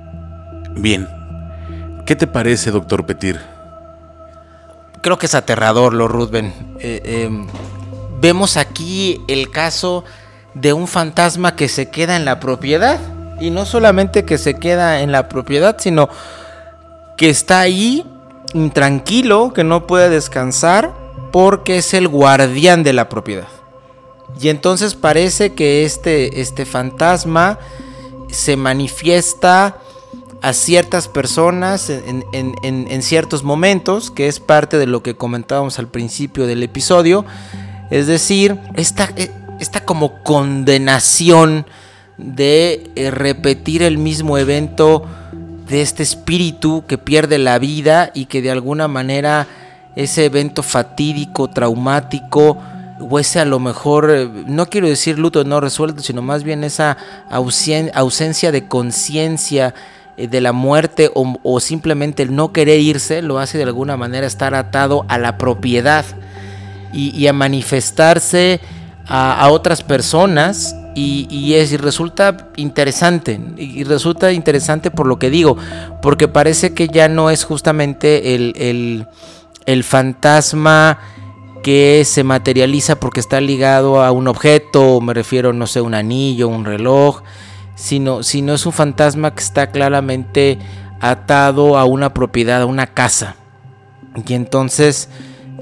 Bien. 0.75 1.07
¿Qué 2.05 2.15
te 2.15 2.25
parece, 2.25 2.71
doctor 2.71 3.05
Petir? 3.05 3.39
Creo 5.01 5.17
que 5.17 5.25
es 5.25 5.35
aterrador, 5.35 5.93
lo 5.93 6.07
Ruthven. 6.07 6.53
Eh, 6.79 7.25
em, 7.25 7.47
vemos 8.21 8.55
aquí 8.55 9.21
el 9.27 9.51
caso 9.51 10.05
de 10.53 10.71
un 10.71 10.87
fantasma 10.87 11.55
que 11.55 11.67
se 11.67 11.89
queda 11.89 12.15
en 12.15 12.23
la 12.23 12.39
propiedad. 12.39 12.99
Y 13.41 13.51
no 13.51 13.65
solamente 13.65 14.23
que 14.23 14.37
se 14.37 14.55
queda 14.55 15.01
en 15.01 15.11
la 15.11 15.27
propiedad, 15.27 15.75
sino 15.79 16.09
que 17.17 17.29
está 17.29 17.59
ahí 17.59 18.05
intranquilo, 18.53 19.51
que 19.53 19.65
no 19.65 19.85
puede 19.85 20.09
descansar 20.09 20.93
porque 21.33 21.77
es 21.77 21.93
el 21.93 22.07
guardián 22.07 22.83
de 22.83 22.93
la 22.93 23.09
propiedad. 23.09 23.58
Y 24.41 24.49
entonces 24.49 24.95
parece 24.95 25.53
que 25.53 25.85
este, 25.85 26.41
este 26.41 26.65
fantasma 26.65 27.59
se 28.29 28.55
manifiesta 28.55 29.77
a 30.41 30.53
ciertas 30.53 31.07
personas 31.07 31.89
en, 31.89 33.01
ciertos 33.01 33.43
momentos, 33.43 34.11
que 34.11 34.27
es 34.27 34.39
parte 34.39 34.77
de 34.77 34.87
lo 34.87 35.03
que 35.03 35.15
comentábamos 35.15 35.79
al 35.79 35.87
principio 35.87 36.47
del 36.47 36.63
episodio. 36.63 37.25
Es 37.89 38.07
decir, 38.07 38.57
esta, 38.75 39.09
e, 39.17 39.31
esta 39.59 39.83
como 39.83 40.23
condenación 40.23 41.65
de 42.17 42.89
eh, 42.95 43.11
repetir 43.11 43.83
el 43.83 43.97
mismo 43.97 44.37
evento 44.37 45.05
de 45.67 45.81
este 45.81 46.03
espíritu 46.03 46.83
que 46.87 46.97
pierde 46.97 47.37
la 47.37 47.59
vida 47.59 48.11
y 48.13 48.25
que 48.25 48.41
de 48.41 48.51
alguna 48.51 48.87
manera 48.87 49.47
ese 49.95 50.25
evento 50.25 50.63
fatídico, 50.63 51.49
traumático, 51.49 52.57
o 52.99 53.19
ese 53.19 53.39
a 53.39 53.45
lo 53.45 53.59
mejor, 53.59 54.09
eh, 54.11 54.29
no 54.47 54.67
quiero 54.67 54.87
decir 54.87 55.17
luto 55.17 55.43
no 55.43 55.59
resuelto, 55.59 56.01
sino 56.01 56.21
más 56.21 56.43
bien 56.43 56.63
esa 56.63 56.97
ausencia 57.29 58.51
de 58.51 58.67
conciencia 58.67 59.73
eh, 60.17 60.27
de 60.27 60.41
la 60.41 60.51
muerte 60.51 61.11
o, 61.13 61.59
simplemente 61.59 62.23
el 62.23 62.35
no 62.35 62.51
querer 62.51 62.79
irse, 62.79 63.21
lo 63.21 63.39
hace 63.39 63.57
de 63.57 63.63
alguna 63.63 63.97
manera 63.97 64.27
estar 64.27 64.53
atado 64.53 65.05
a 65.07 65.17
la 65.17 65.37
propiedad 65.37 66.05
y, 66.91 67.27
a 67.27 67.33
manifestarse 67.33 68.59
a, 69.07 69.47
otras 69.49 69.83
personas 69.83 70.75
y, 70.95 71.53
es, 71.53 71.79
resulta 71.79 72.49
interesante, 72.57 73.39
y 73.57 73.83
resulta 73.83 74.31
interesante 74.31 74.91
por 74.91 75.07
lo 75.07 75.19
que 75.19 75.29
digo, 75.29 75.55
porque 76.01 76.27
parece 76.27 76.73
que 76.73 76.87
ya 76.87 77.07
no 77.07 77.29
es 77.29 77.43
justamente 77.45 78.35
el, 78.35 78.53
el, 78.57 79.07
el 79.65 79.83
fantasma 79.83 80.99
que 81.61 82.03
se 82.05 82.23
materializa 82.23 82.99
porque 82.99 83.19
está 83.19 83.41
ligado 83.41 84.01
a 84.01 84.11
un 84.11 84.27
objeto, 84.27 85.01
me 85.01 85.13
refiero, 85.13 85.53
no 85.53 85.67
sé, 85.67 85.81
un 85.81 85.93
anillo, 85.93 86.47
un 86.47 86.65
reloj, 86.65 87.21
sino, 87.75 88.23
sino 88.23 88.53
es 88.53 88.65
un 88.65 88.73
fantasma 88.73 89.33
que 89.33 89.43
está 89.43 89.71
claramente 89.71 90.59
atado 90.99 91.77
a 91.77 91.85
una 91.85 92.13
propiedad, 92.13 92.61
a 92.61 92.65
una 92.65 92.87
casa. 92.87 93.35
Y 94.27 94.33
entonces 94.33 95.09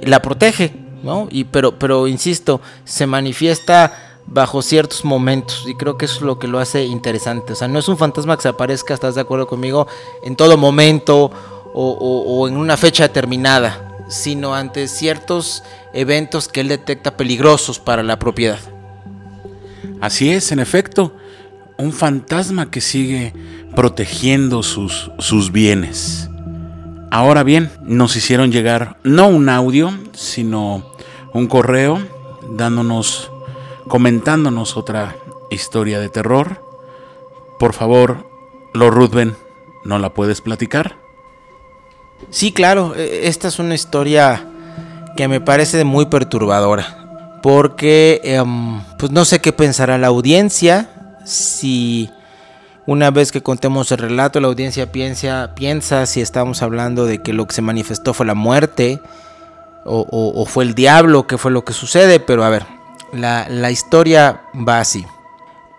la 0.02 0.22
protege, 0.22 0.74
¿no? 1.04 1.28
Y, 1.30 1.46
pero, 1.46 1.78
pero 1.78 2.08
insisto, 2.08 2.62
se 2.86 3.06
manifiesta 3.06 3.94
bajo 4.26 4.62
ciertos 4.62 5.06
momentos 5.06 5.64
y 5.68 5.76
creo 5.76 5.98
que 5.98 6.06
eso 6.06 6.16
es 6.16 6.22
lo 6.22 6.38
que 6.38 6.48
lo 6.48 6.60
hace 6.60 6.86
interesante. 6.86 7.54
O 7.54 7.56
sea, 7.56 7.68
no 7.68 7.80
es 7.80 7.88
un 7.88 7.98
fantasma 7.98 8.36
que 8.36 8.44
se 8.44 8.50
aparezca, 8.50 8.94
estás 8.94 9.16
de 9.16 9.22
acuerdo 9.22 9.48
conmigo, 9.48 9.88
en 10.24 10.36
todo 10.36 10.58
momento 10.58 11.32
o 11.80 12.48
en 12.48 12.58
una 12.58 12.76
fecha 12.76 13.04
determinada 13.04 13.97
sino 14.08 14.56
ante 14.56 14.88
ciertos 14.88 15.64
eventos 15.94 16.48
que 16.48 16.62
él 16.62 16.68
detecta 16.68 17.18
peligrosos 17.18 17.80
para 17.80 18.04
la 18.04 18.20
propiedad. 18.20 18.60
Así 20.02 20.30
es, 20.32 20.52
en 20.52 20.60
efecto, 20.60 21.16
un 21.78 21.92
fantasma 21.92 22.70
que 22.70 22.82
sigue 22.82 23.34
protegiendo 23.76 24.64
sus, 24.64 25.12
sus 25.20 25.52
bienes. 25.52 26.30
Ahora 27.12 27.44
bien, 27.44 27.72
nos 27.84 28.16
hicieron 28.16 28.52
llegar 28.52 28.98
no 29.04 29.28
un 29.28 29.50
audio, 29.50 29.94
sino 30.14 30.86
un 31.34 31.48
correo 31.48 32.00
dándonos, 32.52 33.32
comentándonos 33.88 34.78
otra 34.78 35.16
historia 35.50 36.00
de 36.00 36.10
terror. 36.10 36.64
Por 37.60 37.74
favor, 37.74 38.28
Lord 38.74 38.94
Ruthven, 38.94 39.36
¿no 39.84 40.00
la 40.00 40.14
puedes 40.14 40.42
platicar? 40.42 41.07
Sí, 42.30 42.52
claro, 42.52 42.94
e, 42.96 43.28
esta 43.28 43.48
es 43.48 43.60
una 43.60 43.76
historia 43.76 44.46
que 45.16 45.28
me 45.28 45.42
parece 45.42 45.84
muy 45.84 46.06
perturbadora. 46.06 47.40
Porque, 47.42 48.22
em, 48.24 48.82
pues 48.98 49.12
no 49.12 49.26
sé 49.26 49.40
qué 49.40 49.54
pensará 49.54 49.98
la 49.98 50.08
audiencia. 50.08 50.90
Si 51.26 52.10
una 52.86 53.12
vez 53.12 53.32
que 53.32 53.42
contemos 53.42 53.92
el 53.92 54.00
relato, 54.00 54.40
la 54.40 54.48
audiencia 54.48 54.92
piensa, 54.92 55.54
piensa 55.56 56.06
si 56.06 56.22
estamos 56.22 56.62
hablando 56.62 57.06
de 57.06 57.22
que 57.22 57.34
lo 57.34 57.46
que 57.46 57.56
se 57.56 57.62
manifestó 57.62 58.14
fue 58.14 58.26
la 58.26 58.34
muerte 58.34 59.02
o, 59.86 60.46
fue 60.46 60.66
el 60.66 60.76
diablo, 60.76 61.28
que 61.28 61.38
fue 61.38 61.52
lo 61.52 61.64
que 61.64 61.74
sucede. 61.74 62.20
Pero 62.20 62.44
a 62.44 62.50
ver, 62.50 62.66
la, 63.14 63.48
la 63.50 63.72
historia 63.72 64.42
va 64.68 64.80
así. 64.80 65.06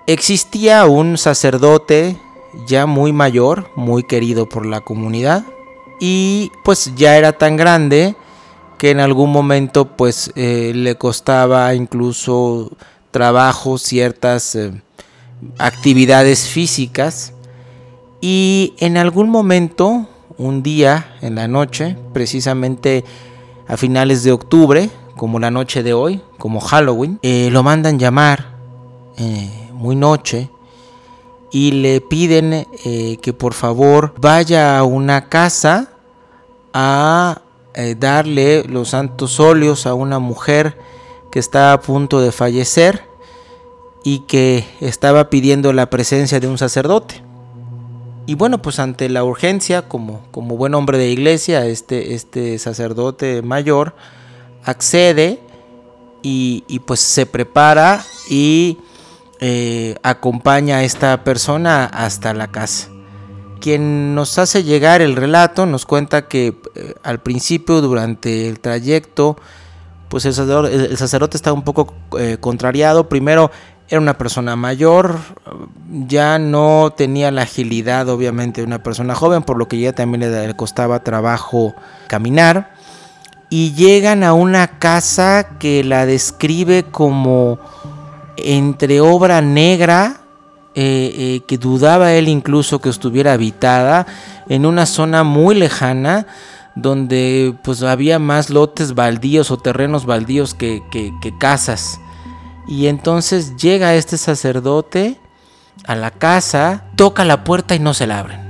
Existía 0.06 0.86
un 0.86 1.18
sacerdote 1.18 2.16
ya 2.66 2.86
muy 2.86 3.12
mayor, 3.12 3.70
muy 3.76 4.04
querido 4.04 4.48
por 4.48 4.64
la 4.64 4.80
comunidad 4.80 5.44
y 6.00 6.52
pues 6.64 6.92
ya 6.96 7.16
era 7.16 7.32
tan 7.32 7.56
grande 7.56 8.14
que 8.78 8.90
en 8.90 9.00
algún 9.00 9.30
momento 9.30 9.96
pues 9.96 10.32
eh, 10.36 10.72
le 10.74 10.94
costaba 10.94 11.74
incluso 11.74 12.70
trabajo 13.10 13.76
ciertas 13.76 14.54
eh, 14.54 14.72
actividades 15.58 16.46
físicas. 16.46 17.32
Y 18.20 18.74
en 18.78 18.96
algún 18.96 19.30
momento 19.30 20.08
un 20.36 20.62
día 20.62 21.16
en 21.20 21.34
la 21.34 21.48
noche 21.48 21.96
precisamente 22.12 23.04
a 23.66 23.76
finales 23.76 24.22
de 24.22 24.32
octubre 24.32 24.90
como 25.16 25.40
la 25.40 25.50
noche 25.50 25.82
de 25.82 25.92
hoy 25.92 26.20
como 26.38 26.60
Halloween 26.60 27.18
eh, 27.22 27.48
lo 27.50 27.62
mandan 27.62 27.98
llamar 27.98 28.56
muy 29.72 29.96
noche 29.96 30.48
y 31.50 31.72
le 31.72 32.00
piden 32.00 32.66
eh, 32.84 33.18
que 33.22 33.32
por 33.32 33.54
favor 33.54 34.14
vaya 34.18 34.78
a 34.78 34.84
una 34.84 35.28
casa 35.28 35.90
a 36.72 37.42
eh, 37.74 37.94
darle 37.98 38.64
los 38.64 38.90
santos 38.90 39.40
óleos 39.40 39.86
a 39.86 39.94
una 39.94 40.18
mujer 40.18 40.76
que 41.30 41.38
está 41.38 41.72
a 41.72 41.80
punto 41.80 42.20
de 42.20 42.32
fallecer 42.32 43.02
y 44.04 44.20
que 44.20 44.66
estaba 44.80 45.30
pidiendo 45.30 45.72
la 45.72 45.90
presencia 45.90 46.40
de 46.40 46.48
un 46.48 46.58
sacerdote. 46.58 47.22
Y 48.26 48.34
bueno, 48.34 48.60
pues 48.60 48.78
ante 48.78 49.08
la 49.08 49.24
urgencia, 49.24 49.88
como, 49.88 50.20
como 50.30 50.56
buen 50.56 50.74
hombre 50.74 50.98
de 50.98 51.10
iglesia, 51.10 51.64
este, 51.64 52.14
este 52.14 52.58
sacerdote 52.58 53.40
mayor 53.40 53.94
accede 54.64 55.40
y, 56.22 56.80
pues 56.86 57.00
se 57.00 57.24
prepara 57.26 58.04
y 58.28 58.78
eh, 59.40 59.96
acompaña 60.02 60.78
a 60.78 60.84
esta 60.84 61.22
persona 61.22 61.84
hasta 61.84 62.34
la 62.34 62.48
casa. 62.48 62.88
Quien 63.60 64.14
nos 64.14 64.38
hace 64.38 64.64
llegar 64.64 65.00
el 65.00 65.16
relato 65.16 65.66
nos 65.66 65.86
cuenta 65.86 66.28
que 66.28 66.60
eh, 66.74 66.94
al 67.02 67.20
principio, 67.20 67.80
durante 67.80 68.48
el 68.48 68.60
trayecto, 68.60 69.36
pues 70.08 70.24
el 70.24 70.34
sacerdote, 70.34 71.36
estaba 71.36 71.54
un 71.54 71.62
poco 71.62 71.94
eh, 72.18 72.38
contrariado. 72.40 73.08
Primero 73.08 73.50
era 73.88 74.00
una 74.00 74.18
persona 74.18 74.56
mayor, 74.56 75.18
ya 76.06 76.38
no 76.38 76.92
tenía 76.96 77.30
la 77.30 77.42
agilidad 77.42 78.08
obviamente 78.08 78.60
de 78.60 78.66
una 78.66 78.82
persona 78.82 79.14
joven, 79.14 79.42
por 79.42 79.56
lo 79.56 79.68
que 79.68 79.78
ya 79.78 79.92
también 79.92 80.30
le 80.30 80.56
costaba 80.56 81.04
trabajo 81.04 81.74
caminar. 82.06 82.74
Y 83.50 83.72
llegan 83.72 84.24
a 84.24 84.34
una 84.34 84.78
casa 84.78 85.56
que 85.58 85.82
la 85.84 86.04
describe 86.04 86.84
como 86.84 87.58
entre 88.44 89.00
obra 89.00 89.40
negra, 89.40 90.20
eh, 90.74 91.14
eh, 91.16 91.40
que 91.46 91.58
dudaba 91.58 92.12
él 92.12 92.28
incluso 92.28 92.80
que 92.80 92.88
estuviera 92.88 93.32
habitada, 93.32 94.06
en 94.48 94.66
una 94.66 94.86
zona 94.86 95.24
muy 95.24 95.54
lejana, 95.54 96.26
donde 96.74 97.54
pues 97.64 97.82
había 97.82 98.18
más 98.18 98.50
lotes 98.50 98.94
baldíos 98.94 99.50
o 99.50 99.56
terrenos 99.56 100.06
baldíos 100.06 100.54
que, 100.54 100.82
que 100.90 101.38
casas. 101.38 102.00
Y 102.68 102.86
entonces 102.86 103.56
llega 103.56 103.94
este 103.94 104.18
sacerdote 104.18 105.18
a 105.86 105.96
la 105.96 106.10
casa, 106.10 106.84
toca 106.96 107.24
la 107.24 107.42
puerta 107.44 107.74
y 107.74 107.78
no 107.78 107.94
se 107.94 108.06
la 108.06 108.18
abren. 108.18 108.48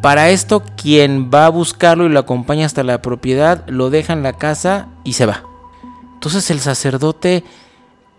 Para 0.00 0.30
esto, 0.30 0.64
quien 0.76 1.30
va 1.32 1.46
a 1.46 1.50
buscarlo 1.50 2.06
y 2.06 2.08
lo 2.08 2.18
acompaña 2.18 2.66
hasta 2.66 2.82
la 2.82 3.02
propiedad, 3.02 3.64
lo 3.68 3.88
deja 3.88 4.12
en 4.12 4.24
la 4.24 4.32
casa 4.32 4.88
y 5.04 5.12
se 5.12 5.26
va. 5.26 5.44
Entonces 6.14 6.50
el 6.50 6.60
sacerdote 6.60 7.44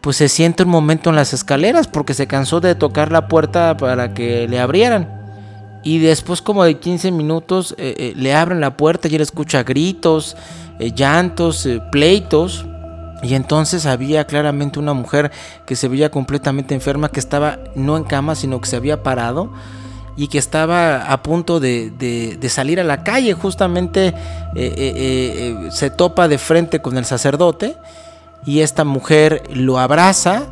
pues 0.04 0.18
se 0.18 0.28
siente 0.28 0.63
un 0.63 0.70
momento 0.70 1.10
en 1.10 1.16
las 1.16 1.32
escaleras 1.32 1.88
porque 1.88 2.13
se 2.13 2.28
cansó 2.28 2.60
de 2.60 2.76
tocar 2.76 3.10
la 3.10 3.30
puerta 3.30 3.78
para 3.78 4.13
que 4.13 4.50
le 4.50 4.60
abrieran. 4.60 5.08
Y 5.82 6.00
después 6.00 6.42
como 6.42 6.66
de 6.66 6.78
15 6.78 7.13
minutos 7.13 7.74
eh, 7.78 7.96
eh, 7.98 8.13
le 8.18 8.36
abren 8.36 8.60
la 8.60 8.76
puerta 8.76 9.08
y 9.08 9.16
él 9.16 9.22
escucha 9.22 9.63
gritos, 9.63 10.36
eh, 10.80 10.92
llantos, 10.92 11.70
pleitos. 11.89 12.66
Y 13.22 13.36
entonces 13.36 13.86
había 13.86 14.26
claramente 14.26 14.78
una 14.78 14.94
mujer 14.94 15.32
que 15.66 15.78
se 15.78 15.88
veía 15.88 16.12
completamente 16.12 16.76
enferma, 16.76 17.08
que 17.08 17.22
estaba 17.22 17.60
no 17.74 17.96
en 17.96 18.04
cama, 18.04 18.36
sino 18.36 18.60
que 18.60 18.68
se 18.68 18.76
había 18.76 19.04
parado 19.04 19.54
y 20.18 20.28
que 20.28 20.38
estaba 20.38 21.13
a 21.13 21.24
punto 21.24 21.62
de, 21.62 22.38
salir 22.50 22.82
a 22.82 22.84
la 22.84 23.06
calle. 23.06 23.32
Justamente 23.36 24.13
se 24.54 25.89
topa 25.92 26.28
de 26.28 26.38
frente 26.38 26.82
con 26.82 26.98
el 26.98 27.06
sacerdote 27.06 27.78
y 28.45 28.60
esta 28.60 28.84
mujer 28.84 29.43
lo 29.53 29.79
abraza 29.79 30.47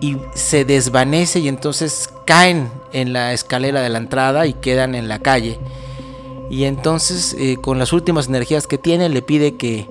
y 0.00 0.16
se 0.34 0.64
desvanece 0.64 1.40
y 1.40 1.48
entonces 1.48 2.10
caen 2.26 2.70
en 2.92 3.12
la 3.12 3.32
escalera 3.32 3.80
de 3.80 3.88
la 3.88 3.98
entrada 3.98 4.46
y 4.46 4.54
quedan 4.54 4.94
en 4.94 5.08
la 5.08 5.18
calle. 5.18 5.58
Y 6.50 6.64
entonces 6.64 7.34
eh, 7.38 7.56
con 7.60 7.78
las 7.78 7.92
últimas 7.92 8.28
energías 8.28 8.66
que 8.66 8.78
tiene 8.78 9.08
le 9.08 9.22
pide 9.22 9.56
que, 9.56 9.88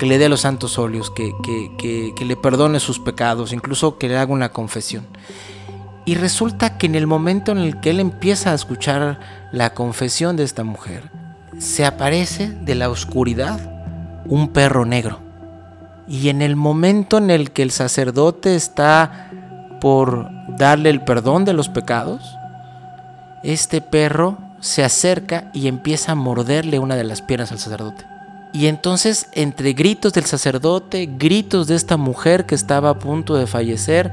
le 0.00 0.18
dé 0.18 0.30
los 0.30 0.40
santos 0.40 0.78
óleos, 0.78 1.10
que, 1.10 1.34
que, 1.78 2.24
le 2.24 2.36
perdone 2.36 2.80
sus 2.80 2.98
pecados, 2.98 3.52
incluso 3.52 3.98
que 3.98 4.08
le 4.08 4.16
haga 4.16 4.32
una 4.32 4.50
confesión. 4.50 5.06
Y 6.06 6.14
resulta 6.14 6.78
que 6.78 6.86
en 6.86 6.94
el 6.94 7.06
momento 7.06 7.52
en 7.52 7.58
el 7.58 7.80
que 7.80 7.90
él 7.90 8.00
empieza 8.00 8.52
a 8.52 8.54
escuchar 8.54 9.20
la 9.52 9.74
confesión 9.74 10.36
de 10.36 10.44
esta 10.44 10.64
mujer, 10.64 11.10
se 11.58 11.84
aparece 11.84 12.48
de 12.48 12.74
la 12.74 12.88
oscuridad 12.88 13.60
un 14.24 14.48
perro 14.48 14.86
negro 14.86 15.29
y 16.10 16.28
en 16.28 16.42
el 16.42 16.56
momento 16.56 17.18
en 17.18 17.30
el 17.30 17.52
que 17.52 17.62
el 17.62 17.70
sacerdote 17.70 18.56
está 18.56 19.30
por 19.80 20.28
darle 20.48 20.90
el 20.90 21.02
perdón 21.02 21.44
de 21.44 21.52
los 21.52 21.68
pecados, 21.68 22.36
este 23.44 23.80
perro 23.80 24.36
se 24.58 24.82
acerca 24.82 25.50
y 25.54 25.68
empieza 25.68 26.12
a 26.12 26.16
morderle 26.16 26.80
una 26.80 26.96
de 26.96 27.04
las 27.04 27.22
piernas 27.22 27.52
al 27.52 27.60
sacerdote. 27.60 28.04
Y 28.52 28.66
entonces, 28.66 29.28
entre 29.32 29.72
gritos 29.72 30.12
del 30.12 30.24
sacerdote, 30.24 31.08
gritos 31.16 31.68
de 31.68 31.76
esta 31.76 31.96
mujer 31.96 32.44
que 32.44 32.56
estaba 32.56 32.90
a 32.90 32.98
punto 32.98 33.36
de 33.36 33.46
fallecer, 33.46 34.12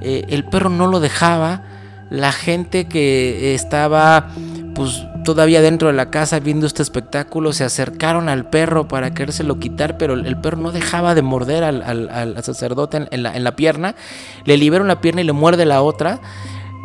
eh, 0.00 0.24
el 0.28 0.44
perro 0.44 0.70
no 0.70 0.86
lo 0.86 0.98
dejaba. 0.98 1.62
La 2.08 2.32
gente 2.32 2.88
que 2.88 3.54
estaba 3.54 4.30
pues 4.78 5.04
todavía 5.24 5.60
dentro 5.60 5.88
de 5.88 5.94
la 5.94 6.08
casa 6.08 6.38
viendo 6.38 6.64
este 6.64 6.84
espectáculo, 6.84 7.52
se 7.52 7.64
acercaron 7.64 8.28
al 8.28 8.48
perro 8.48 8.86
para 8.86 9.12
querérselo 9.12 9.58
quitar, 9.58 9.98
pero 9.98 10.14
el 10.14 10.40
perro 10.40 10.58
no 10.58 10.70
dejaba 10.70 11.16
de 11.16 11.22
morder 11.22 11.64
al, 11.64 12.44
sacerdote 12.44 13.08
en, 13.10 13.22
la, 13.24 13.56
pierna, 13.56 13.96
le 14.44 14.56
libera 14.56 14.84
una 14.84 15.00
pierna 15.00 15.20
y 15.20 15.24
le 15.24 15.32
muerde 15.32 15.66
la 15.66 15.82
otra, 15.82 16.20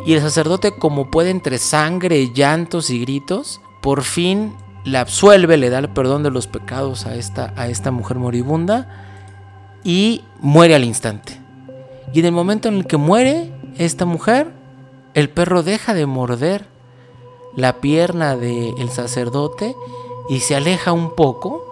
y 0.04 0.14
el 0.14 0.20
sacerdote 0.20 0.72
como 0.76 1.08
puede 1.08 1.30
entre 1.30 1.58
sangre, 1.58 2.32
llantos 2.34 2.90
y 2.90 2.98
gritos, 2.98 3.60
por 3.80 4.02
fin 4.02 4.54
la 4.84 5.02
absuelve, 5.02 5.56
le 5.56 5.70
da 5.70 5.78
el 5.78 5.88
perdón 5.88 6.24
de 6.24 6.32
los 6.32 6.48
pecados 6.48 7.06
a 7.06 7.14
esta, 7.14 7.54
a 7.54 7.68
esta 7.68 7.92
mujer 7.92 8.16
moribunda 8.18 8.88
y 9.84 10.24
muere 10.40 10.74
al 10.74 10.82
instante. 10.82 11.40
Y 12.12 12.18
en 12.18 12.26
el 12.26 12.32
momento 12.32 12.66
en 12.66 12.74
el 12.74 12.86
que 12.88 12.96
muere 12.96 13.52
esta 13.78 14.04
mujer, 14.04 14.48
el 15.14 15.30
perro 15.30 15.62
deja 15.62 15.94
de 15.94 16.06
morder 16.06 16.73
la 17.56 17.80
pierna 17.80 18.36
del 18.36 18.90
sacerdote 18.90 19.76
y 20.28 20.40
se 20.40 20.56
aleja 20.56 20.92
un 20.92 21.14
poco, 21.14 21.64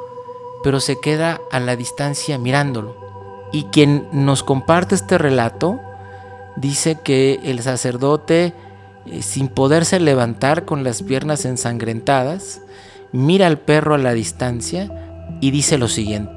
pero 0.63 0.81
se 0.81 1.01
queda 1.01 1.41
a 1.51 1.61
la 1.61 1.77
distancia 1.77 2.39
mirándolo. 2.39 2.97
Y 3.53 3.65
quien 3.65 4.09
nos 4.13 4.43
comparte 4.43 4.95
este 4.95 5.19
relato 5.19 5.81
dice 6.57 6.99
que 7.03 7.41
el 7.45 7.63
sacerdote, 7.63 8.55
eh, 9.07 9.23
sin 9.23 9.49
poderse 9.49 10.01
levantar 10.01 10.65
con 10.65 10.85
las 10.85 11.03
piernas 11.03 11.45
ensangrentadas, 11.45 12.61
mira 13.13 13.47
al 13.47 13.59
perro 13.59 13.95
a 13.95 13.99
la 13.99 14.13
distancia 14.13 14.91
y 15.41 15.51
dice 15.51 15.79
lo 15.79 15.89
siguiente, 15.89 16.33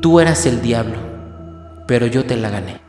tú 0.00 0.20
eras 0.20 0.46
el 0.46 0.62
diablo, 0.62 0.98
pero 1.86 2.06
yo 2.06 2.24
te 2.24 2.36
la 2.36 2.50
gané. 2.50 2.80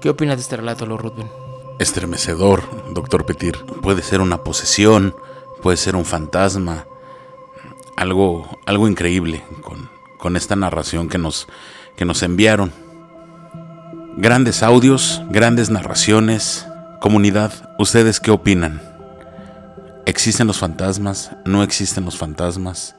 ¿Qué 0.00 0.08
opinas 0.08 0.36
de 0.36 0.42
este 0.42 0.56
relato, 0.56 0.86
Lord? 0.86 1.39
Estremecedor, 1.80 2.92
doctor 2.92 3.24
Petir. 3.24 3.64
Puede 3.82 4.02
ser 4.02 4.20
una 4.20 4.44
posesión, 4.44 5.16
puede 5.62 5.78
ser 5.78 5.96
un 5.96 6.04
fantasma, 6.04 6.86
algo, 7.96 8.58
algo 8.66 8.86
increíble 8.86 9.42
con, 9.62 9.90
con 10.18 10.36
esta 10.36 10.54
narración 10.56 11.08
que 11.08 11.18
nos, 11.18 11.48
que 11.96 12.04
nos 12.04 12.22
enviaron. 12.22 12.70
Grandes 14.16 14.62
audios, 14.62 15.22
grandes 15.30 15.70
narraciones. 15.70 16.66
Comunidad, 17.00 17.52
¿ustedes 17.78 18.20
qué 18.20 18.30
opinan? 18.30 18.82
¿Existen 20.04 20.46
los 20.46 20.58
fantasmas? 20.58 21.30
¿No 21.46 21.62
existen 21.62 22.04
los 22.04 22.18
fantasmas? 22.18 22.94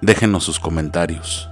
Déjenos 0.00 0.42
sus 0.42 0.58
comentarios. 0.58 1.48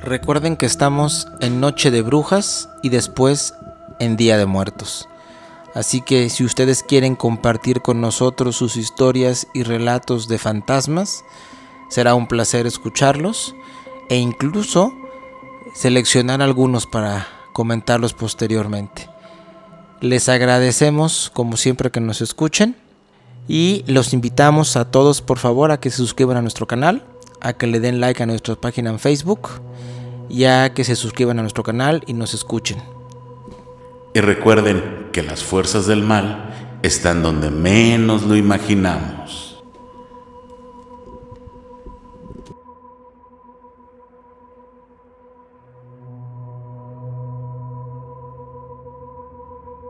Recuerden 0.00 0.56
que 0.56 0.66
estamos 0.66 1.28
en 1.40 1.60
Noche 1.60 1.92
de 1.92 2.02
Brujas 2.02 2.68
y 2.82 2.88
después 2.88 3.54
en 4.00 4.16
Día 4.16 4.36
de 4.36 4.46
Muertos. 4.46 5.08
Así 5.74 6.02
que 6.02 6.28
si 6.28 6.44
ustedes 6.44 6.82
quieren 6.82 7.16
compartir 7.16 7.80
con 7.80 8.00
nosotros 8.00 8.56
sus 8.56 8.76
historias 8.76 9.46
y 9.54 9.62
relatos 9.62 10.28
de 10.28 10.38
fantasmas, 10.38 11.24
será 11.88 12.14
un 12.14 12.26
placer 12.26 12.66
escucharlos 12.66 13.54
e 14.08 14.16
incluso 14.16 14.92
seleccionar 15.74 16.42
algunos 16.42 16.86
para 16.86 17.26
comentarlos 17.52 18.12
posteriormente. 18.12 19.08
Les 20.00 20.28
agradecemos 20.28 21.30
como 21.32 21.56
siempre 21.56 21.90
que 21.90 22.00
nos 22.00 22.20
escuchen 22.20 22.76
y 23.48 23.84
los 23.86 24.12
invitamos 24.12 24.76
a 24.76 24.90
todos 24.90 25.22
por 25.22 25.38
favor 25.38 25.70
a 25.70 25.80
que 25.80 25.90
se 25.90 25.96
suscriban 25.96 26.36
a 26.36 26.42
nuestro 26.42 26.66
canal, 26.66 27.04
a 27.40 27.54
que 27.54 27.66
le 27.66 27.80
den 27.80 28.00
like 28.00 28.22
a 28.22 28.26
nuestra 28.26 28.56
página 28.56 28.90
en 28.90 28.98
Facebook 28.98 29.48
y 30.28 30.44
a 30.44 30.74
que 30.74 30.84
se 30.84 30.96
suscriban 30.96 31.38
a 31.38 31.42
nuestro 31.42 31.62
canal 31.62 32.02
y 32.06 32.12
nos 32.12 32.34
escuchen. 32.34 33.01
Y 34.14 34.20
recuerden 34.20 35.08
que 35.12 35.22
las 35.22 35.42
fuerzas 35.42 35.86
del 35.86 36.02
mal 36.02 36.78
están 36.82 37.22
donde 37.22 37.50
menos 37.50 38.22
lo 38.22 38.36
imaginamos. 38.36 39.51